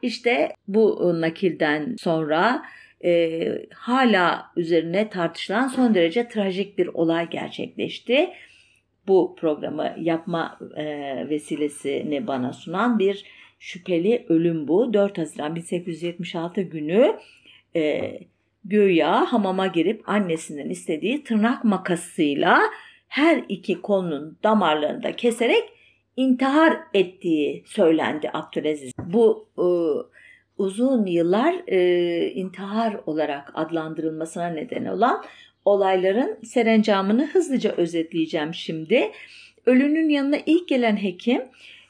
işte 0.02 0.54
bu 0.68 1.12
nakilden 1.20 1.96
sonra 1.98 2.62
e, 3.04 3.66
hala 3.74 4.46
üzerine 4.56 5.09
tartışılan 5.09 5.68
son 5.68 5.94
derece 5.94 6.28
trajik 6.28 6.78
bir 6.78 6.87
olay 6.87 7.30
gerçekleşti. 7.30 8.30
Bu 9.09 9.37
programı 9.38 9.94
yapma 10.00 10.59
e, 10.76 10.85
vesilesini 11.28 12.26
bana 12.26 12.52
sunan 12.52 12.98
bir 12.98 13.24
şüpheli 13.59 14.26
ölüm 14.28 14.68
bu. 14.68 14.92
4 14.94 15.18
Haziran 15.18 15.54
1876 15.56 16.62
günü 16.62 17.16
e, 17.76 18.12
göya 18.64 19.33
hamama 19.33 19.66
girip 19.66 20.09
annesinin 20.09 20.70
istediği 20.70 21.25
tırnak 21.25 21.64
makasıyla 21.64 22.61
her 23.09 23.44
iki 23.49 23.83
kolunun 23.83 24.38
damarlarını 24.42 25.03
da 25.03 25.16
keserek 25.16 25.64
intihar 26.16 26.77
ettiği 26.94 27.62
söylendi 27.66 28.31
Abdülaziz. 28.33 28.92
Bu 28.99 29.49
e, 29.59 29.66
uzun 30.59 31.07
yıllar 31.07 31.55
e, 31.66 32.31
intihar 32.31 32.96
olarak 33.07 33.53
adlandırılmasına 33.55 34.46
neden 34.49 34.85
olan 34.85 35.25
olayların 35.64 36.38
serencamını 36.44 37.27
hızlıca 37.27 37.70
özetleyeceğim 37.70 38.55
şimdi. 38.55 39.11
Ölünün 39.66 40.09
yanına 40.09 40.37
ilk 40.46 40.68
gelen 40.68 40.96
hekim 40.96 41.42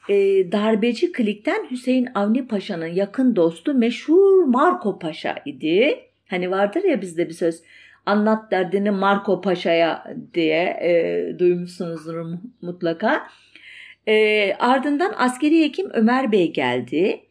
e, 0.09 0.15
darbeci 0.51 1.11
klikten 1.11 1.71
Hüseyin 1.71 2.07
Avni 2.15 2.47
Paşa'nın 2.47 2.87
yakın 2.87 3.35
dostu 3.35 3.73
meşhur 3.73 4.43
Marco 4.43 4.99
Paşa 4.99 5.35
idi. 5.45 5.99
Hani 6.31 6.51
vardır 6.51 6.83
ya 6.83 7.01
bizde 7.01 7.29
bir 7.29 7.33
söz 7.33 7.61
anlat 8.05 8.51
derdini 8.51 8.91
Marco 8.91 9.41
Paşa'ya 9.41 10.13
diye 10.33 10.63
e, 10.81 11.39
duymuşsunuzdur 11.39 12.25
mutlaka. 12.61 13.27
E, 14.07 14.53
ardından 14.53 15.13
askeri 15.17 15.63
hekim 15.63 15.89
Ömer 15.93 16.31
Bey 16.31 16.53
geldi. 16.53 17.21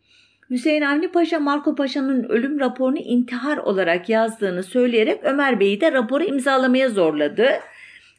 Hüseyin 0.50 0.82
Avni 0.82 1.12
Paşa 1.12 1.40
Marco 1.40 1.74
Paşa'nın 1.74 2.24
ölüm 2.24 2.60
raporunu 2.60 2.98
intihar 2.98 3.56
olarak 3.56 4.08
yazdığını 4.08 4.62
söyleyerek 4.62 5.20
Ömer 5.22 5.60
Bey'i 5.60 5.80
de 5.80 5.92
raporu 5.92 6.24
imzalamaya 6.24 6.88
zorladı. 6.88 7.48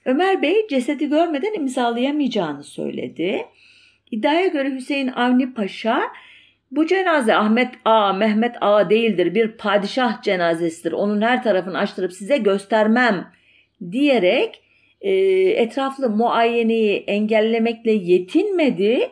Ömer 0.06 0.41
Bey 0.41 0.67
cesedi 0.70 1.10
görmeden 1.10 1.54
imzalayamayacağını 1.54 2.63
söyledi. 2.63 3.46
İddiaya 4.12 4.48
göre 4.48 4.72
Hüseyin 4.72 5.08
Avni 5.08 5.54
Paşa 5.54 6.02
bu 6.72 6.88
cenaze 6.88 7.36
Ahmet 7.36 7.70
A, 7.86 8.14
Mehmet 8.14 8.56
A 8.62 8.90
değildir 8.90 9.36
bir 9.36 9.52
padişah 9.52 10.22
cenazesidir. 10.22 10.92
Onun 10.92 11.22
her 11.22 11.44
tarafını 11.44 11.78
açtırıp 11.78 12.14
size 12.14 12.38
göstermem 12.38 13.28
diyerek 13.92 14.62
e, 15.02 15.12
etraflı 15.50 16.10
muayeneyi 16.10 17.04
engellemekle 17.08 17.92
yetinmedi. 17.92 19.10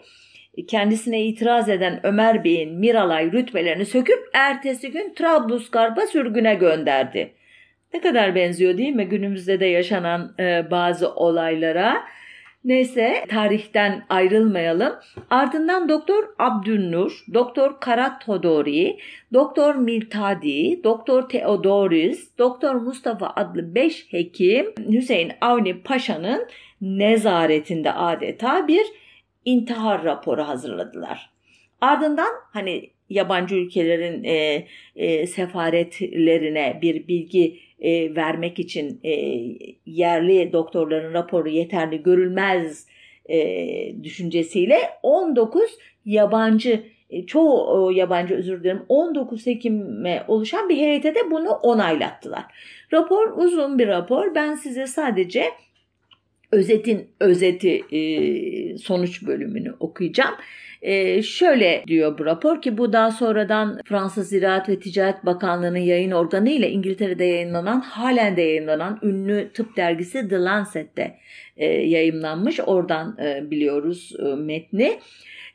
Kendisine 0.67 1.22
itiraz 1.22 1.69
eden 1.69 2.00
Ömer 2.04 2.43
Bey'in 2.43 2.74
Miralay 2.74 3.32
rütbelerini 3.32 3.86
söküp 3.86 4.30
ertesi 4.34 4.91
gün 4.91 5.13
Trablusgarp'a 5.13 6.08
sürgüne 6.08 6.56
gönderdi. 6.56 7.34
Ne 7.93 8.02
kadar 8.02 8.36
benziyor 8.36 8.78
değil 8.78 8.95
mi 8.95 9.06
günümüzde 9.06 9.60
de 9.60 9.65
yaşanan 9.65 10.36
e, 10.39 10.72
bazı 10.72 11.15
olaylara? 11.15 12.04
Neyse 12.63 13.26
tarihten 13.30 14.06
ayrılmayalım. 14.10 14.93
Ardından 15.30 15.89
Doktor 15.89 16.24
Abdülnur, 16.39 17.26
Doktor 17.34 17.80
Karat 17.80 18.26
Todori, 18.26 18.98
Doktor 19.34 19.76
Miltadi, 19.76 20.84
Doktor 20.84 21.30
Theodoris, 21.30 22.38
Doktor 22.38 22.76
Mustafa 22.76 23.34
adlı 23.36 23.76
5 23.76 24.13
hekim 24.13 24.74
Hüseyin 24.91 25.32
Avni 25.41 25.84
Paşa'nın 25.84 26.48
nezaretinde 26.82 27.91
adeta 27.91 28.67
bir 28.67 28.86
intihar 29.45 30.04
raporu 30.04 30.43
hazırladılar. 30.43 31.30
Ardından 31.82 32.32
hani 32.54 32.89
yabancı 33.10 33.56
ülkelerin 33.56 34.24
e, 34.24 34.67
e, 34.95 35.28
sefaretlerine 35.28 36.80
bir 36.82 37.08
bilgi 37.08 37.60
e, 37.82 38.15
vermek 38.15 38.60
için 38.60 39.00
e, 39.04 39.13
yerli 39.86 40.54
doktorların 40.54 41.13
raporu 41.13 41.50
yeterli 41.50 42.04
görülmez 42.04 42.88
e, 43.30 44.04
düşüncesiyle 44.04 44.80
19 45.04 45.78
yabancı 46.06 46.84
e, 47.10 47.26
çoğu 47.26 47.92
yabancı 47.92 48.36
özür 48.36 48.60
dilerim 48.63 48.86
19 48.89 49.48
hekime 49.48 50.24
oluşan 50.28 50.70
bir 50.70 50.78
heyete 50.78 51.15
de 51.15 51.32
bunu 51.32 51.50
onaylattılar. 51.50 52.46
Rapor 52.94 53.38
uzun 53.38 53.80
bir 53.80 53.88
rapor. 53.88 54.36
Ben 54.36 54.56
size 54.56 54.88
sadece 54.88 55.46
özetin 56.51 57.07
özeti 57.19 57.83
e, 57.91 58.77
sonuç 58.77 59.27
bölümünü 59.27 59.73
okuyacağım. 59.79 60.35
E, 60.81 61.21
şöyle 61.21 61.83
diyor 61.88 62.17
bu 62.17 62.25
rapor 62.25 62.62
ki 62.62 62.77
bu 62.77 62.93
daha 62.93 63.12
sonradan 63.12 63.79
Fransız 63.85 64.29
Ziraat 64.29 64.69
ve 64.69 64.79
Ticaret 64.79 65.25
Bakanlığı'nın 65.25 65.77
yayın 65.77 66.12
organı 66.12 66.49
ile 66.49 66.69
İngiltere'de 66.69 67.25
yayınlanan 67.25 67.79
halen 67.81 68.38
de 68.38 68.41
yayınlanan 68.41 68.99
ünlü 69.03 69.51
tıp 69.53 69.77
dergisi 69.77 70.27
The 70.27 70.35
Lancet'te 70.35 71.15
e, 71.57 71.65
yayınlanmış. 71.65 72.59
Oradan 72.65 73.17
e, 73.17 73.51
biliyoruz 73.51 74.13
e, 74.19 74.35
metni. 74.35 74.99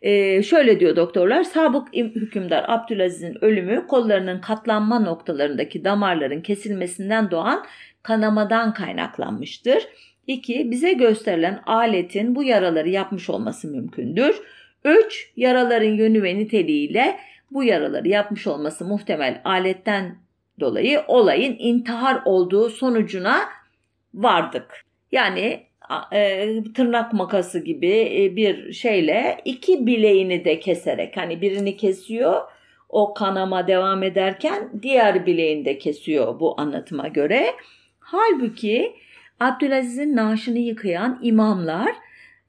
Ee, 0.04 0.42
şöyle 0.42 0.80
diyor 0.80 0.96
doktorlar, 0.96 1.42
sabık 1.42 1.94
hükümdar 1.94 2.64
Abdülaziz'in 2.68 3.44
ölümü 3.44 3.86
kollarının 3.86 4.40
katlanma 4.40 4.98
noktalarındaki 4.98 5.84
damarların 5.84 6.40
kesilmesinden 6.40 7.30
doğan 7.30 7.64
kanamadan 8.02 8.74
kaynaklanmıştır. 8.74 9.88
2. 10.26 10.70
Bize 10.70 10.92
gösterilen 10.92 11.62
aletin 11.66 12.34
bu 12.34 12.42
yaraları 12.42 12.88
yapmış 12.88 13.30
olması 13.30 13.68
mümkündür. 13.68 14.40
3. 14.84 15.32
Yaraların 15.36 15.92
yönü 15.94 16.22
ve 16.22 16.38
niteliğiyle 16.38 17.18
bu 17.50 17.64
yaraları 17.64 18.08
yapmış 18.08 18.46
olması 18.46 18.84
muhtemel 18.84 19.40
aletten 19.44 20.16
dolayı 20.60 21.02
olayın 21.08 21.56
intihar 21.58 22.22
olduğu 22.24 22.70
sonucuna 22.70 23.40
vardık. 24.14 24.84
Yani 25.12 25.60
e, 26.12 26.48
tırnak 26.74 27.12
makası 27.12 27.58
gibi 27.58 28.12
e, 28.16 28.36
bir 28.36 28.72
şeyle 28.72 29.40
iki 29.44 29.86
bileğini 29.86 30.44
de 30.44 30.60
keserek 30.60 31.16
hani 31.16 31.40
birini 31.40 31.76
kesiyor 31.76 32.42
o 32.88 33.14
kanama 33.14 33.66
devam 33.66 34.02
ederken 34.02 34.70
diğer 34.82 35.26
bileğini 35.26 35.64
de 35.64 35.78
kesiyor 35.78 36.40
bu 36.40 36.60
anlatıma 36.60 37.08
göre. 37.08 37.46
Halbuki 37.98 38.92
Abdülaziz'in 39.40 40.16
naaşını 40.16 40.58
yıkayan 40.58 41.18
imamlar 41.22 41.94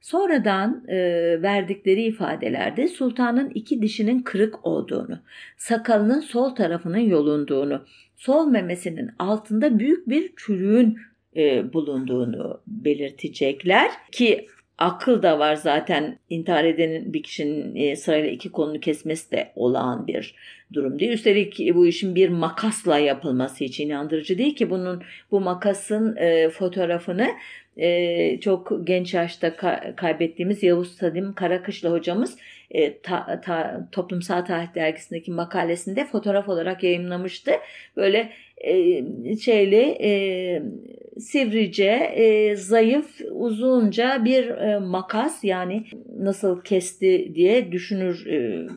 sonradan 0.00 0.84
e, 0.88 0.96
verdikleri 1.42 2.02
ifadelerde 2.02 2.88
sultanın 2.88 3.50
iki 3.50 3.82
dişinin 3.82 4.22
kırık 4.22 4.66
olduğunu, 4.66 5.18
sakalının 5.56 6.20
sol 6.20 6.54
tarafının 6.54 6.98
yolunduğunu, 6.98 7.84
sol 8.16 8.46
memesinin 8.46 9.10
altında 9.18 9.78
büyük 9.78 10.08
bir 10.08 10.32
çürüğün 10.36 10.98
e, 11.36 11.72
bulunduğunu 11.72 12.60
belirtecekler 12.66 13.90
ki 14.12 14.46
akıl 14.78 15.22
da 15.22 15.38
var 15.38 15.54
zaten 15.54 16.18
intihar 16.30 16.64
edenin 16.64 17.12
bir 17.12 17.22
kişinin 17.22 17.76
e, 17.76 17.96
sırayla 17.96 18.30
iki 18.30 18.52
kolunu 18.52 18.80
kesmesi 18.80 19.30
de 19.30 19.52
olağan 19.56 20.06
bir 20.06 20.34
durum 20.72 20.98
değil. 20.98 21.12
Üstelik 21.12 21.74
bu 21.74 21.86
işin 21.86 22.14
bir 22.14 22.28
makasla 22.28 22.98
yapılması 22.98 23.64
için 23.64 23.88
inandırıcı 23.88 24.38
değil 24.38 24.56
ki 24.56 24.70
bunun 24.70 25.02
bu 25.30 25.40
makasın 25.40 26.16
e, 26.16 26.48
fotoğrafını 26.48 27.28
e, 27.76 28.40
çok 28.40 28.72
genç 28.84 29.14
yaşta 29.14 29.48
ka- 29.48 29.96
kaybettiğimiz 29.96 30.62
Yavuz 30.62 30.96
Sadim 30.96 31.32
Karakışla 31.32 31.90
hocamız 31.90 32.38
e, 32.70 32.98
ta, 32.98 33.40
ta, 33.40 33.88
Toplumsal 33.92 34.44
Tarih 34.44 34.74
Dergisi'ndeki 34.74 35.30
makalesinde 35.30 36.04
fotoğraf 36.04 36.48
olarak 36.48 36.82
yayınlamıştı. 36.82 37.52
Böyle 37.96 38.32
e, 38.56 39.36
şeyli 39.36 39.96
e, 40.00 40.62
sivrice, 41.20 42.12
e, 42.14 42.56
zayıf, 42.56 43.20
uzunca 43.30 44.24
bir 44.24 44.48
e, 44.48 44.78
makas 44.78 45.44
yani 45.44 45.84
nasıl 46.18 46.62
kesti 46.62 47.32
diye 47.34 47.72
düşünür 47.72 48.26
e, 48.26 48.68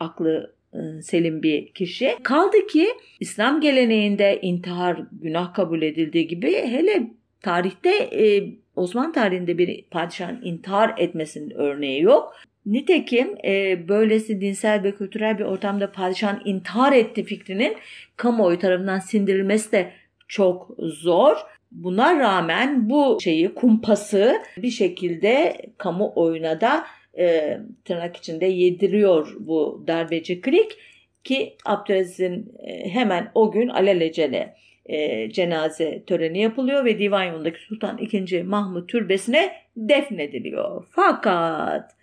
aklı 0.00 0.54
selim 1.02 1.42
bir 1.42 1.72
kişi. 1.72 2.16
Kaldı 2.22 2.66
ki 2.66 2.88
İslam 3.20 3.60
geleneğinde 3.60 4.38
intihar 4.42 5.02
günah 5.22 5.54
kabul 5.54 5.82
edildiği 5.82 6.28
gibi 6.28 6.52
hele 6.52 7.10
tarihte 7.42 7.90
e, 7.90 8.44
Osmanlı 8.76 9.12
tarihinde 9.12 9.58
bir 9.58 9.84
padişahın 9.90 10.42
intihar 10.42 10.94
etmesinin 10.98 11.50
örneği 11.50 12.02
yok. 12.02 12.34
Nitekim 12.66 13.36
e, 13.44 13.88
böylesi 13.88 14.40
dinsel 14.40 14.82
ve 14.82 14.94
kültürel 14.94 15.38
bir 15.38 15.44
ortamda 15.44 15.92
padişahın 15.92 16.42
intihar 16.44 16.92
etti 16.92 17.24
fikrinin 17.24 17.76
kamuoyu 18.16 18.58
tarafından 18.58 18.98
sindirilmesi 18.98 19.72
de 19.72 19.92
çok 20.28 20.70
zor. 20.78 21.36
Buna 21.72 22.18
rağmen 22.18 22.90
bu 22.90 23.18
şeyi 23.22 23.54
kumpası 23.54 24.42
bir 24.56 24.70
şekilde 24.70 25.56
kamuoyuna 25.78 26.60
da 26.60 26.86
e, 27.18 27.58
tırnak 27.84 28.16
içinde 28.16 28.46
yediriyor 28.46 29.36
bu 29.40 29.84
darbeci 29.86 30.40
klik 30.40 30.78
ki 31.24 31.56
Abdülaziz'in 31.64 32.52
e, 32.66 32.88
hemen 32.88 33.30
o 33.34 33.52
gün 33.52 33.68
alelacele 33.68 34.54
e, 34.86 35.30
cenaze 35.30 36.02
töreni 36.04 36.38
yapılıyor 36.38 36.84
ve 36.84 36.98
divan 36.98 37.24
yolundaki 37.24 37.60
Sultan 37.60 37.98
II. 37.98 38.42
Mahmut 38.42 38.88
türbesine 38.88 39.52
defnediliyor. 39.76 40.86
Fakat 40.90 42.01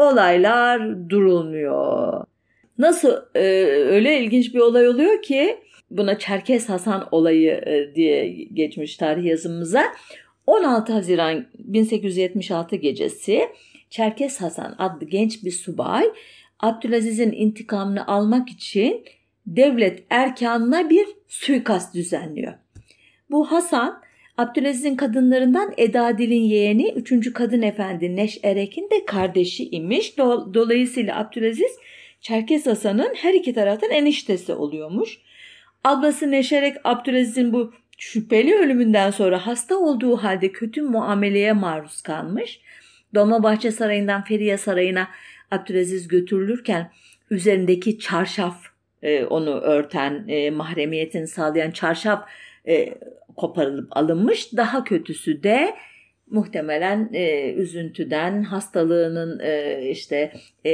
olaylar 0.00 1.10
durulmuyor. 1.10 2.24
Nasıl 2.78 3.16
e, 3.34 3.42
öyle 3.66 4.20
ilginç 4.20 4.54
bir 4.54 4.58
olay 4.58 4.88
oluyor 4.88 5.22
ki 5.22 5.58
buna 5.90 6.18
Çerkes 6.18 6.68
Hasan 6.68 7.08
olayı 7.10 7.50
e, 7.50 7.94
diye 7.94 8.28
geçmiş 8.28 8.96
tarih 8.96 9.24
yazımıza. 9.24 9.84
16 10.46 10.92
Haziran 10.92 11.46
1876 11.58 12.76
gecesi 12.76 13.48
Çerkes 13.90 14.40
Hasan 14.40 14.74
adlı 14.78 15.06
genç 15.06 15.44
bir 15.44 15.50
subay 15.50 16.04
Abdülaziz'in 16.60 17.32
intikamını 17.32 18.06
almak 18.06 18.48
için 18.48 19.04
devlet 19.46 20.04
erkanına 20.10 20.90
bir 20.90 21.06
suikast 21.28 21.94
düzenliyor. 21.94 22.52
Bu 23.30 23.52
Hasan 23.52 24.02
Abdülaziz'in 24.40 24.96
kadınlarından 24.96 25.72
Eda 25.76 26.18
Dil'in 26.18 26.42
yeğeni 26.42 26.92
3. 26.92 27.32
Kadın 27.32 27.62
Efendi 27.62 28.16
Neş 28.16 28.38
Erek'in 28.42 28.90
de 28.90 29.04
kardeşi 29.04 29.68
imiş. 29.70 30.18
Dolayısıyla 30.54 31.18
Abdülaziz 31.18 31.78
Çerkes 32.20 32.66
Hasan'ın 32.66 33.14
her 33.14 33.34
iki 33.34 33.54
taraftan 33.54 33.90
eniştesi 33.90 34.52
oluyormuş. 34.52 35.18
Ablası 35.84 36.30
Neşerek 36.30 36.76
Abdülaziz'in 36.84 37.52
bu 37.52 37.72
şüpheli 37.98 38.54
ölümünden 38.54 39.10
sonra 39.10 39.46
hasta 39.46 39.78
olduğu 39.78 40.16
halde 40.16 40.52
kötü 40.52 40.82
muameleye 40.82 41.52
maruz 41.52 42.02
kalmış. 42.02 42.60
Dolmabahçe 43.14 43.70
Sarayı'ndan 43.70 44.24
Feriye 44.24 44.58
Sarayı'na 44.58 45.08
Abdülaziz 45.50 46.08
götürülürken 46.08 46.90
üzerindeki 47.30 47.98
çarşaf 47.98 48.56
e, 49.02 49.24
onu 49.24 49.50
örten, 49.50 50.24
e, 50.28 50.50
mahremiyetini 50.50 51.26
sağlayan 51.26 51.70
çarşaf 51.70 52.28
e, 52.68 52.94
koparılıp 53.40 53.96
alınmış. 53.96 54.56
Daha 54.56 54.84
kötüsü 54.84 55.42
de 55.42 55.74
muhtemelen 56.30 57.10
e, 57.12 57.52
üzüntüden, 57.52 58.42
hastalığının 58.42 59.40
e, 59.40 59.82
işte 59.90 60.32
e, 60.64 60.70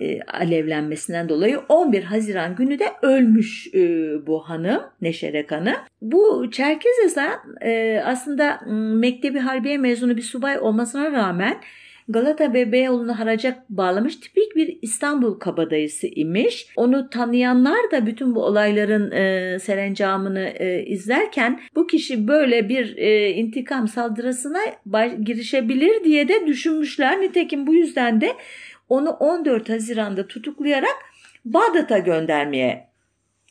e, 0.00 0.22
alevlenmesinden 0.22 1.28
dolayı 1.28 1.58
11 1.68 2.02
Haziran 2.02 2.56
günü 2.56 2.78
de 2.78 2.86
ölmüş 3.02 3.74
e, 3.74 3.80
bu 4.26 4.40
hanım 4.40 4.82
Neşerek 5.00 5.52
Hanım. 5.52 5.76
Bu 6.02 6.50
Çerkez 6.50 6.94
Hasan 7.04 7.38
e, 7.60 8.02
aslında 8.04 8.60
Mektebi 8.94 9.38
Harbiye 9.38 9.78
mezunu 9.78 10.16
bir 10.16 10.22
subay 10.22 10.58
olmasına 10.58 11.12
rağmen 11.12 11.60
Galata 12.08 12.52
ve 12.52 12.72
Beyoğlu'nu 12.72 13.18
haraca 13.18 13.64
bağlamış 13.70 14.16
tipik 14.16 14.56
bir 14.56 14.78
İstanbul 14.82 15.38
kabadayısı 15.38 16.06
imiş. 16.06 16.66
Onu 16.76 17.10
tanıyanlar 17.10 17.90
da 17.92 18.06
bütün 18.06 18.34
bu 18.34 18.44
olayların 18.44 19.10
e, 19.10 19.58
serencamını 19.58 20.52
e, 20.58 20.84
izlerken 20.84 21.60
bu 21.76 21.86
kişi 21.86 22.28
böyle 22.28 22.68
bir 22.68 22.96
e, 22.96 23.30
intikam 23.30 23.88
saldırısına 23.88 24.58
baş, 24.86 25.12
girişebilir 25.24 26.04
diye 26.04 26.28
de 26.28 26.46
düşünmüşler. 26.46 27.20
Nitekim 27.20 27.66
bu 27.66 27.74
yüzden 27.74 28.20
de 28.20 28.32
onu 28.88 29.10
14 29.10 29.68
Haziran'da 29.68 30.26
tutuklayarak 30.26 30.96
Bağdat'a 31.44 31.98
göndermeye 31.98 32.87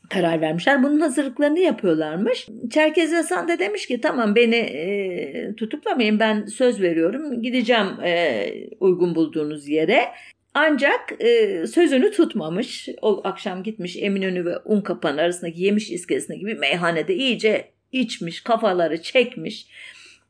karar 0.08 0.40
vermişler. 0.40 0.82
Bunun 0.82 1.00
hazırlıklarını 1.00 1.58
yapıyorlarmış. 1.58 2.48
Çerkez 2.70 3.12
Hasan 3.12 3.48
da 3.48 3.58
demiş 3.58 3.86
ki 3.86 4.00
tamam 4.00 4.34
beni 4.34 4.56
e, 4.56 5.54
tutuklamayın 5.56 6.20
ben 6.20 6.46
söz 6.46 6.80
veriyorum 6.80 7.42
gideceğim 7.42 7.88
e, 8.04 8.50
uygun 8.80 9.14
bulduğunuz 9.14 9.68
yere. 9.68 10.08
Ancak 10.54 11.14
e, 11.20 11.66
sözünü 11.66 12.10
tutmamış. 12.10 12.88
O 13.02 13.20
akşam 13.24 13.62
gitmiş 13.62 13.96
Eminönü 13.96 14.44
ve 14.44 14.54
Unkapan 14.64 15.16
arasındaki 15.16 15.62
yemiş 15.62 15.90
iskelesine 15.90 16.36
gibi 16.36 16.54
meyhanede 16.54 17.14
iyice 17.14 17.70
içmiş, 17.92 18.40
kafaları 18.40 19.02
çekmiş. 19.02 19.66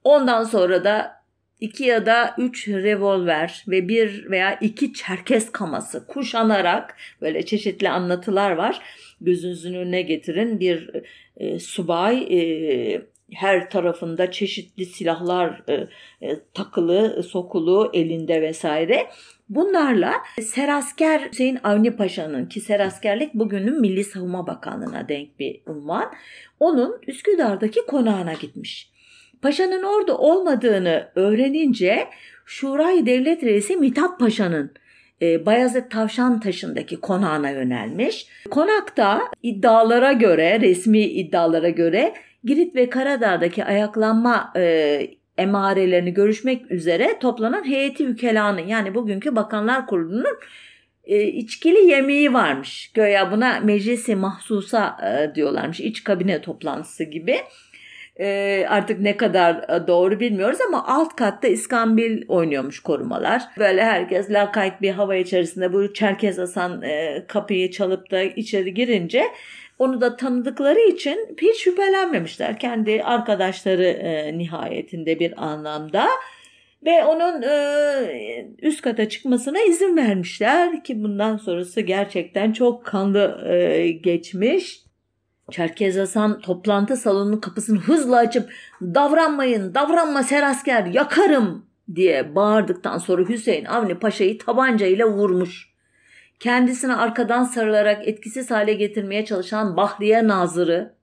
Ondan 0.04 0.44
sonra 0.44 0.84
da 0.84 1.12
iki 1.60 1.84
ya 1.84 2.06
da 2.06 2.34
üç 2.38 2.68
revolver 2.68 3.64
ve 3.68 3.88
bir 3.88 4.30
veya 4.30 4.54
iki 4.60 4.92
çerkes 4.92 5.52
kaması 5.52 6.06
kuşanarak 6.06 6.96
böyle 7.20 7.46
çeşitli 7.46 7.88
anlatılar 7.88 8.50
var 8.50 8.80
gözünüzün 9.20 9.74
önüne 9.74 10.02
getirin 10.02 10.60
bir 10.60 10.90
e, 11.36 11.58
subay 11.58 12.26
e, 12.30 13.02
her 13.32 13.70
tarafında 13.70 14.30
çeşitli 14.30 14.86
silahlar 14.86 15.62
e, 15.68 15.88
e, 16.28 16.40
takılı, 16.54 17.22
sokulu 17.22 17.90
elinde 17.94 18.42
vesaire. 18.42 19.06
Bunlarla 19.48 20.14
Serasker 20.42 21.28
Hüseyin 21.30 21.58
Avni 21.62 21.96
Paşa'nın 21.96 22.46
ki 22.46 22.60
Seraskerlik 22.60 23.34
bugünün 23.34 23.80
Milli 23.80 24.04
Savunma 24.04 24.46
Bakanlığı'na 24.46 25.08
denk 25.08 25.38
bir 25.38 25.60
unvan. 25.66 26.12
Onun 26.60 27.00
Üsküdar'daki 27.06 27.86
konağına 27.86 28.32
gitmiş. 28.32 28.90
Paşa'nın 29.42 29.82
orada 29.82 30.18
olmadığını 30.18 31.08
öğrenince 31.14 32.08
Şurayı 32.46 33.06
Devlet 33.06 33.42
Reisi 33.42 33.76
Mithat 33.76 34.18
Paşa'nın 34.18 34.72
e, 35.22 35.46
Bayezid 35.46 35.90
Tavşan 35.90 36.40
Taşı'ndaki 36.40 36.96
konağına 36.96 37.50
yönelmiş. 37.50 38.26
Konakta 38.50 39.20
iddialara 39.42 40.12
göre, 40.12 40.60
resmi 40.60 41.00
iddialara 41.00 41.68
göre 41.68 42.14
Girit 42.44 42.76
ve 42.76 42.90
Karadağ'daki 42.90 43.64
ayaklanma 43.64 44.52
e, 44.56 45.00
emarelerini 45.38 46.14
görüşmek 46.14 46.70
üzere 46.70 47.18
toplanan 47.20 47.64
heyeti 47.64 48.06
ükelanın 48.06 48.66
yani 48.66 48.94
bugünkü 48.94 49.36
Bakanlar 49.36 49.86
Kurulu'nun 49.86 50.38
e, 51.04 51.22
içkili 51.22 51.90
yemeği 51.90 52.32
varmış. 52.34 52.92
Göya 52.94 53.32
buna 53.32 53.60
meclisi 53.60 54.16
mahsusa 54.16 54.96
e, 55.06 55.34
diyorlarmış. 55.34 55.80
İç 55.80 56.04
kabine 56.04 56.40
toplantısı 56.40 57.04
gibi. 57.04 57.36
E, 58.18 58.66
artık 58.68 59.00
ne 59.00 59.16
kadar 59.16 59.54
e, 59.54 59.86
doğru 59.86 60.20
bilmiyoruz 60.20 60.58
ama 60.68 60.86
alt 60.86 61.16
katta 61.16 61.48
iskambil 61.48 62.22
oynuyormuş 62.28 62.80
korumalar. 62.80 63.42
Böyle 63.58 63.84
herkes 63.84 64.30
lakayt 64.30 64.82
bir 64.82 64.90
hava 64.90 65.14
içerisinde 65.16 65.72
bu 65.72 65.92
Çerkez 65.94 66.38
Hasan 66.38 66.82
e, 66.82 67.24
kapıyı 67.28 67.70
çalıp 67.70 68.10
da 68.10 68.22
içeri 68.22 68.74
girince 68.74 69.24
onu 69.78 70.00
da 70.00 70.16
tanıdıkları 70.16 70.80
için 70.80 71.36
hiç 71.42 71.56
şüphelenmemişler. 71.56 72.58
Kendi 72.58 73.02
arkadaşları 73.02 73.84
e, 73.84 74.38
nihayetinde 74.38 75.20
bir 75.20 75.44
anlamda 75.44 76.08
ve 76.84 77.04
onun 77.04 77.42
e, 77.42 78.48
üst 78.62 78.82
kata 78.82 79.08
çıkmasına 79.08 79.62
izin 79.62 79.96
vermişler 79.96 80.84
ki 80.84 81.02
bundan 81.02 81.36
sonrası 81.36 81.80
gerçekten 81.80 82.52
çok 82.52 82.84
kanlı 82.84 83.48
e, 83.48 83.90
geçmiş. 83.90 84.87
Çerkez 85.50 85.98
Hasan 85.98 86.40
toplantı 86.40 86.96
salonunun 86.96 87.40
kapısını 87.40 87.78
hızla 87.78 88.16
açıp 88.16 88.52
davranmayın 88.82 89.74
davranma 89.74 90.22
serasker 90.22 90.86
yakarım 90.86 91.66
diye 91.94 92.34
bağırdıktan 92.34 92.98
sonra 92.98 93.28
Hüseyin 93.28 93.64
Avni 93.64 93.98
Paşa'yı 93.98 94.38
tabancayla 94.38 95.08
vurmuş. 95.08 95.68
Kendisine 96.40 96.94
arkadan 96.94 97.44
sarılarak 97.44 98.08
etkisiz 98.08 98.50
hale 98.50 98.74
getirmeye 98.74 99.24
çalışan 99.24 99.76
Bahriye 99.76 100.28
Nazırı 100.28 100.94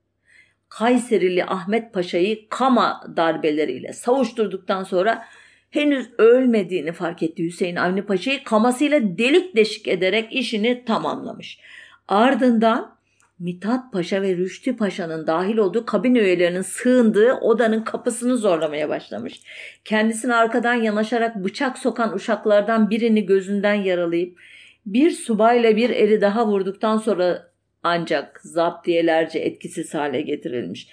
Kayserili 0.69 1.45
Ahmet 1.45 1.93
Paşa'yı 1.93 2.49
kama 2.49 3.13
darbeleriyle 3.17 3.93
savuşturduktan 3.93 4.83
sonra 4.83 5.25
henüz 5.69 6.09
ölmediğini 6.17 6.91
fark 6.91 7.23
etti 7.23 7.43
Hüseyin 7.43 7.75
Avni 7.75 8.05
Paşa'yı 8.05 8.43
kamasıyla 8.43 8.99
delik 9.17 9.55
deşik 9.55 9.87
ederek 9.87 10.33
işini 10.33 10.85
tamamlamış. 10.85 11.59
Ardından 12.07 12.94
Mithat 13.39 13.93
Paşa 13.93 14.21
ve 14.21 14.38
Rüştü 14.38 14.77
Paşa'nın 14.77 15.27
dahil 15.27 15.57
olduğu 15.57 15.86
kabin 15.86 16.15
üyelerinin 16.15 16.61
sığındığı 16.61 17.33
odanın 17.33 17.83
kapısını 17.83 18.38
zorlamaya 18.38 18.89
başlamış. 18.89 19.41
Kendisini 19.86 20.36
arkadan 20.36 20.73
yanaşarak 20.73 21.36
bıçak 21.36 21.77
sokan 21.77 22.13
uşaklardan 22.13 22.89
birini 22.89 23.25
gözünden 23.25 23.73
yaralayıp 23.73 24.39
bir 24.86 25.11
subayla 25.11 25.75
bir 25.75 25.89
eri 25.89 26.21
daha 26.21 26.47
vurduktan 26.47 26.97
sonra 26.97 27.51
ancak 27.83 28.41
zaptiyelerce 28.43 29.39
etkisiz 29.39 29.93
hale 29.93 30.21
getirilmiş. 30.21 30.88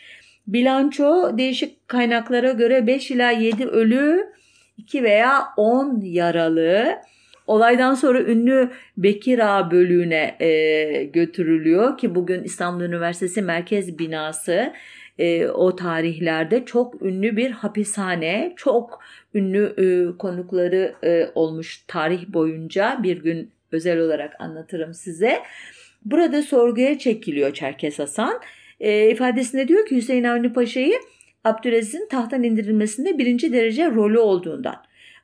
Bilanço 0.47 1.39
değişik 1.39 1.89
kaynaklara 1.89 2.53
göre 2.53 2.87
5 2.87 3.11
ila 3.11 3.31
7 3.31 3.67
ölü, 3.67 4.33
2 4.77 5.03
veya 5.03 5.45
10 5.57 6.01
yaralı. 6.01 6.97
Olaydan 7.47 7.95
sonra 7.95 8.23
ünlü 8.23 8.71
Bekir 8.97 9.39
Ağa 9.39 9.71
bölüğüne 9.71 10.37
e, 10.41 11.05
götürülüyor 11.05 11.99
ki 11.99 12.15
bugün 12.15 12.45
İstanbul 12.45 12.85
Üniversitesi 12.85 13.43
Merkez 13.43 13.99
Binası 13.99 14.73
e, 15.19 15.47
o 15.47 15.77
tarihlerde 15.77 16.65
çok 16.65 17.03
ünlü 17.03 17.37
bir 17.37 17.51
hapishane, 17.51 18.53
çok 18.57 19.01
ünlü 19.35 19.75
e, 19.79 20.19
konukları 20.19 20.95
e, 21.05 21.27
olmuş 21.35 21.85
tarih 21.89 22.29
boyunca 22.29 23.01
bir 23.03 23.23
gün 23.23 23.51
özel 23.73 23.99
olarak 23.99 24.41
anlatırım 24.41 24.95
size. 24.95 25.43
Burada 26.05 26.43
sorguya 26.43 26.99
çekiliyor 26.99 27.55
Çerkes 27.55 27.99
Hasan. 27.99 28.41
E, 28.81 29.11
ifadesinde 29.11 29.69
diyor 29.69 29.87
ki 29.87 29.97
Hüseyin 29.97 30.25
Avni 30.25 30.53
Paşa'yı 30.53 30.95
Abdülaziz'in 31.45 32.09
tahttan 32.09 32.43
indirilmesinde 32.43 33.19
birinci 33.19 33.53
derece 33.53 33.91
rolü 33.91 34.19
olduğundan. 34.19 34.77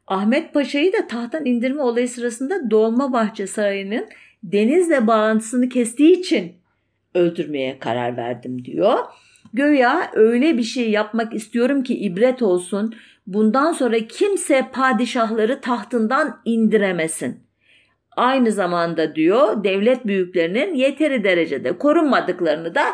Ahmet 0.09 0.55
Paşa'yı 0.55 0.93
da 0.93 1.07
tahttan 1.07 1.47
indirme 1.47 1.83
olayı 1.83 2.09
sırasında 2.09 2.71
Dolmabahçe 2.71 3.47
Sarayı'nın 3.47 4.07
denizle 4.43 5.07
bağlantısını 5.07 5.69
kestiği 5.69 6.19
için 6.19 6.53
öldürmeye 7.15 7.79
karar 7.79 8.17
verdim 8.17 8.65
diyor. 8.65 8.99
Göya 9.53 10.11
öyle 10.15 10.59
bir 10.59 10.63
şey 10.63 10.91
yapmak 10.91 11.35
istiyorum 11.35 11.83
ki 11.83 11.99
ibret 11.99 12.43
olsun. 12.43 12.95
Bundan 13.27 13.73
sonra 13.73 13.99
kimse 13.99 14.67
padişahları 14.73 15.61
tahtından 15.61 16.41
indiremesin. 16.45 17.41
Aynı 18.17 18.53
zamanda 18.53 19.15
diyor 19.15 19.65
devlet 19.65 20.07
büyüklerinin 20.07 20.75
yeteri 20.75 21.25
derecede 21.25 21.79
korunmadıklarını 21.79 22.75
da 22.75 22.85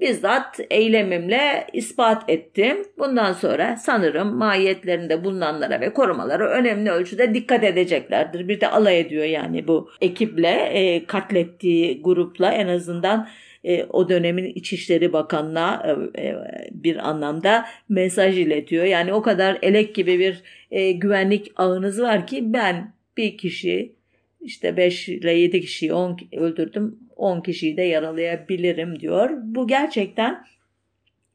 bizzat 0.00 0.60
eylemimle 0.70 1.66
ispat 1.72 2.30
ettim. 2.30 2.76
Bundan 2.98 3.32
sonra 3.32 3.76
sanırım 3.76 4.36
mahiyetlerinde 4.36 5.24
bulunanlara 5.24 5.80
ve 5.80 5.92
korumalara 5.92 6.50
önemli 6.50 6.90
ölçüde 6.90 7.34
dikkat 7.34 7.64
edeceklerdir. 7.64 8.48
Bir 8.48 8.60
de 8.60 8.68
alay 8.68 9.00
ediyor 9.00 9.24
yani 9.24 9.68
bu 9.68 9.90
ekiple 10.00 10.70
e, 10.72 11.06
katlettiği 11.06 12.02
grupla 12.02 12.52
en 12.52 12.68
azından 12.68 13.28
e, 13.64 13.84
o 13.84 14.08
dönemin 14.08 14.44
İçişleri 14.44 15.12
Bakanı'na 15.12 15.96
e, 16.14 16.22
e, 16.22 16.36
bir 16.70 17.08
anlamda 17.08 17.66
mesaj 17.88 18.38
iletiyor. 18.38 18.84
Yani 18.84 19.12
o 19.12 19.22
kadar 19.22 19.58
elek 19.62 19.94
gibi 19.94 20.18
bir 20.18 20.42
e, 20.70 20.92
güvenlik 20.92 21.52
ağınız 21.56 22.00
var 22.02 22.26
ki 22.26 22.52
ben 22.52 22.92
bir 23.16 23.38
kişi 23.38 23.92
işte 24.40 24.76
5 24.76 25.08
ile 25.08 25.32
7 25.32 25.60
kişiyi 25.60 25.92
10 25.92 26.18
öldürdüm 26.32 26.98
10 27.16 27.40
kişiyi 27.40 27.76
de 27.76 27.82
yaralayabilirim 27.82 29.00
diyor. 29.00 29.30
Bu 29.42 29.66
gerçekten 29.66 30.44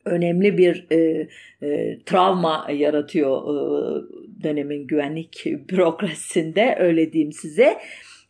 önemli 0.06 0.58
bir 0.58 0.88
e, 0.92 1.28
e, 1.62 2.00
travma 2.06 2.68
yaratıyor 2.72 3.42
e, 3.42 4.04
dönemin 4.44 4.88
güvenlik 4.88 5.46
bürokrasisinde 5.70 6.76
öyle 6.80 7.14
diyeyim 7.14 7.32
size. 7.32 7.78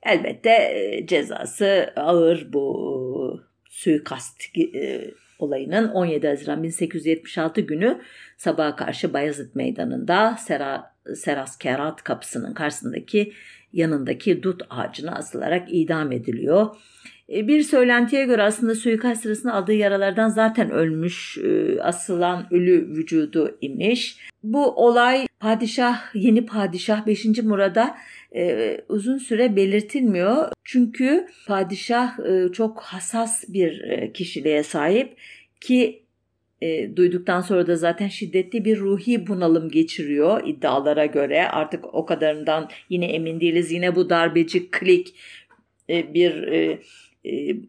Elbette 0.04 0.50
e, 0.50 1.06
cezası 1.08 1.94
ağır 1.96 2.54
bu 2.54 3.42
suikast 3.70 4.58
e, 4.58 5.12
olayının 5.40 5.88
17 5.88 6.28
Haziran 6.28 6.64
1876 6.64 7.62
günü 7.62 8.02
sabaha 8.38 8.76
karşı 8.76 9.14
Bayezid 9.14 9.56
Meydanı'nda 9.56 10.38
Sera, 10.40 10.94
Seras 11.16 11.58
Kerat 11.58 12.04
kapısının 12.04 12.54
karşısındaki 12.54 13.34
yanındaki 13.74 14.44
dut 14.44 14.62
ağacına 14.70 15.16
asılarak 15.16 15.68
idam 15.72 16.12
ediliyor. 16.12 16.76
E, 17.34 17.48
bir 17.48 17.62
söylentiye 17.62 18.26
göre 18.26 18.44
aslında 18.44 18.76
suikast 18.76 19.22
sırasında 19.22 19.54
aldığı 19.54 19.74
yaralardan 19.74 20.30
zaten 20.30 20.72
ölmüş, 20.72 21.38
e, 21.38 21.82
asılan 21.82 22.48
ölü 22.52 22.88
vücudu 22.90 23.58
imiş. 23.62 24.18
Bu 24.44 24.86
olay 24.86 25.28
padişah, 25.40 26.16
yeni 26.16 26.46
padişah 26.46 27.06
5. 27.06 27.26
Murad'a 27.44 27.98
e, 28.36 28.78
uzun 28.90 29.18
süre 29.18 29.56
belirtilmiyor. 29.56 30.52
Çünkü 30.64 31.28
padişah 31.48 32.20
e, 32.20 32.52
çok 32.52 32.82
hassas 32.82 33.44
bir 33.48 33.82
e, 33.82 34.12
kişiliğe 34.14 34.64
sahip 34.64 35.18
ki 35.62 36.04
e, 36.62 36.96
duyduktan 36.96 37.42
sonra 37.42 37.68
da 37.68 37.76
zaten 37.76 38.08
şiddetli 38.08 38.66
bir 38.66 38.80
ruhi 38.80 39.28
bunalım 39.28 39.70
geçiriyor 39.70 40.48
iddialara 40.48 41.06
göre. 41.06 41.48
Artık 41.48 41.94
o 41.94 42.06
kadarından 42.06 42.70
yine 42.90 43.06
emin 43.06 43.40
değiliz. 43.40 43.72
Yine 43.72 43.96
bu 43.96 44.10
darbeci 44.10 44.72
klik 44.72 45.16
e, 45.90 46.14
bir 46.14 46.44
e, 46.44 46.80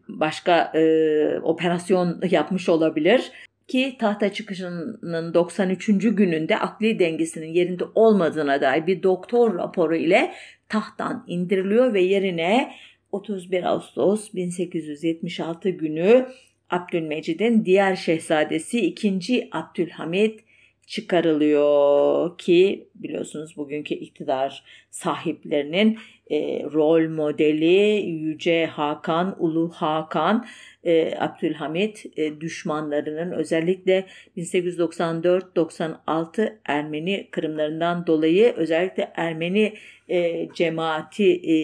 başka 0.07 0.71
e, 0.75 1.39
operasyon 1.39 2.21
yapmış 2.31 2.69
olabilir 2.69 3.31
ki 3.67 3.95
tahta 3.99 4.33
çıkışının 4.33 5.33
93. 5.33 5.87
gününde 5.87 6.59
akli 6.59 6.99
dengesinin 6.99 7.53
yerinde 7.53 7.83
olmadığına 7.95 8.61
dair 8.61 8.87
bir 8.87 9.03
doktor 9.03 9.57
raporu 9.57 9.95
ile 9.95 10.33
tahttan 10.69 11.23
indiriliyor 11.27 11.93
ve 11.93 12.01
yerine 12.01 12.73
31 13.11 13.63
Ağustos 13.63 14.33
1876 14.33 15.69
günü 15.69 16.27
Abdülmecid'in 16.69 17.65
diğer 17.65 17.95
şehzadesi 17.95 18.79
2. 18.79 19.49
Abdülhamit 19.51 20.39
çıkarılıyor 20.87 22.37
ki 22.37 22.87
biliyorsunuz 23.23 23.57
bugünkü 23.57 23.93
iktidar 23.93 24.63
sahiplerinin 24.91 25.99
e, 26.31 26.63
rol 26.63 27.09
modeli 27.09 28.05
Yüce 28.05 28.65
Hakan, 28.65 29.35
Ulu 29.39 29.69
Hakan, 29.69 30.45
e, 30.83 31.13
Abdülhamit 31.19 32.05
e, 32.17 32.41
düşmanlarının 32.41 33.31
özellikle 33.31 34.05
1894-96 34.37 36.57
Ermeni 36.65 37.27
kırımlarından 37.31 38.07
dolayı 38.07 38.53
özellikle 38.55 39.11
Ermeni 39.15 39.73
e, 40.13 40.49
cemaati 40.53 41.33
e, 41.33 41.55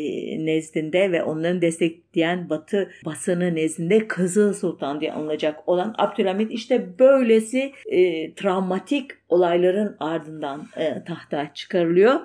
nezdinde 0.45 1.11
ve 1.11 1.23
onların 1.23 1.61
destekleyen 1.61 2.49
Batı 2.49 2.91
basını 3.05 3.55
nezdinde 3.55 4.07
Kızıl 4.07 4.53
Sultan 4.53 5.01
diye 5.01 5.13
anılacak 5.13 5.69
olan 5.69 5.95
Abdülhamit 5.97 6.51
işte 6.51 6.99
böylesi 6.99 7.73
e, 7.85 8.33
travmatik 8.33 9.11
olayların 9.29 9.95
ardından 9.99 10.67
e, 10.77 11.03
tahta 11.03 11.53
çıkarılıyor. 11.53 12.19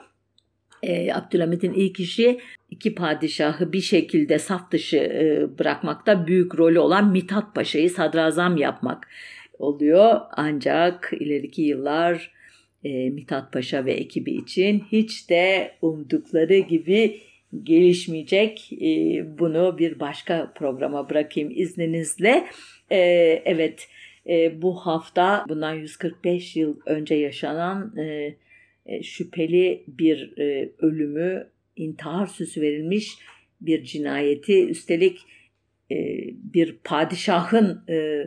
E, 0.83 1.15
Abdülhamit'in 1.15 1.73
ilk 1.73 2.01
işi 2.01 2.41
iki 2.71 2.95
padişahı 2.95 3.73
bir 3.73 3.81
şekilde 3.81 4.39
saf 4.39 4.71
dışı 4.71 4.97
e, 4.97 5.47
bırakmakta 5.59 6.27
büyük 6.27 6.59
rolü 6.59 6.79
olan 6.79 7.11
Mithat 7.11 7.55
Paşa'yı 7.55 7.91
sadrazam 7.91 8.57
yapmak 8.57 9.09
oluyor. 9.59 10.21
Ancak 10.37 11.11
ileriki 11.21 11.63
yıllar 11.63 12.35
e, 12.85 13.11
Mithat 13.11 13.53
Paşa 13.53 13.85
ve 13.85 13.93
ekibi 13.93 14.33
için 14.33 14.85
hiç 14.93 15.31
de 15.31 15.73
umdukları 15.83 16.59
gibi 16.59 17.21
gelişmeyecek. 17.63 18.73
E, 18.73 18.89
bunu 19.39 19.79
bir 19.79 20.01
başka 20.01 20.53
programa 20.57 21.11
bırakayım 21.11 21.51
izninizle. 21.55 22.47
E, 22.91 22.99
evet 23.45 23.89
e, 24.29 24.63
bu 24.63 24.77
hafta 24.77 25.45
bundan 25.49 25.75
145 25.75 26.57
yıl 26.57 26.77
önce 26.87 27.15
yaşanan 27.15 27.97
e, 27.97 28.37
e, 28.87 29.03
şüpheli 29.03 29.85
bir 29.89 30.39
e, 30.39 30.73
ölümü 30.79 31.49
intihar 31.77 32.27
süsü 32.27 32.61
verilmiş 32.61 33.19
bir 33.61 33.85
cinayeti 33.85 34.67
üstelik 34.67 35.19
e, 35.91 35.97
bir 36.55 36.77
padişahın 36.85 37.85
e, 37.89 38.27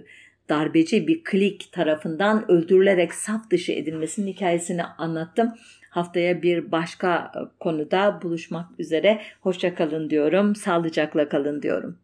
darbeci 0.49 1.07
bir 1.07 1.23
klik 1.23 1.71
tarafından 1.71 2.51
öldürülerek 2.51 3.13
saf 3.13 3.49
dışı 3.51 3.71
edilmesinin 3.71 4.27
hikayesini 4.27 4.83
anlattım. 4.83 5.53
Haftaya 5.89 6.41
bir 6.41 6.71
başka 6.71 7.31
konuda 7.59 8.19
buluşmak 8.23 8.79
üzere. 8.79 9.21
Hoşça 9.41 9.75
kalın 9.75 10.09
diyorum. 10.09 10.55
Sağlıcakla 10.55 11.29
kalın 11.29 11.61
diyorum. 11.61 11.97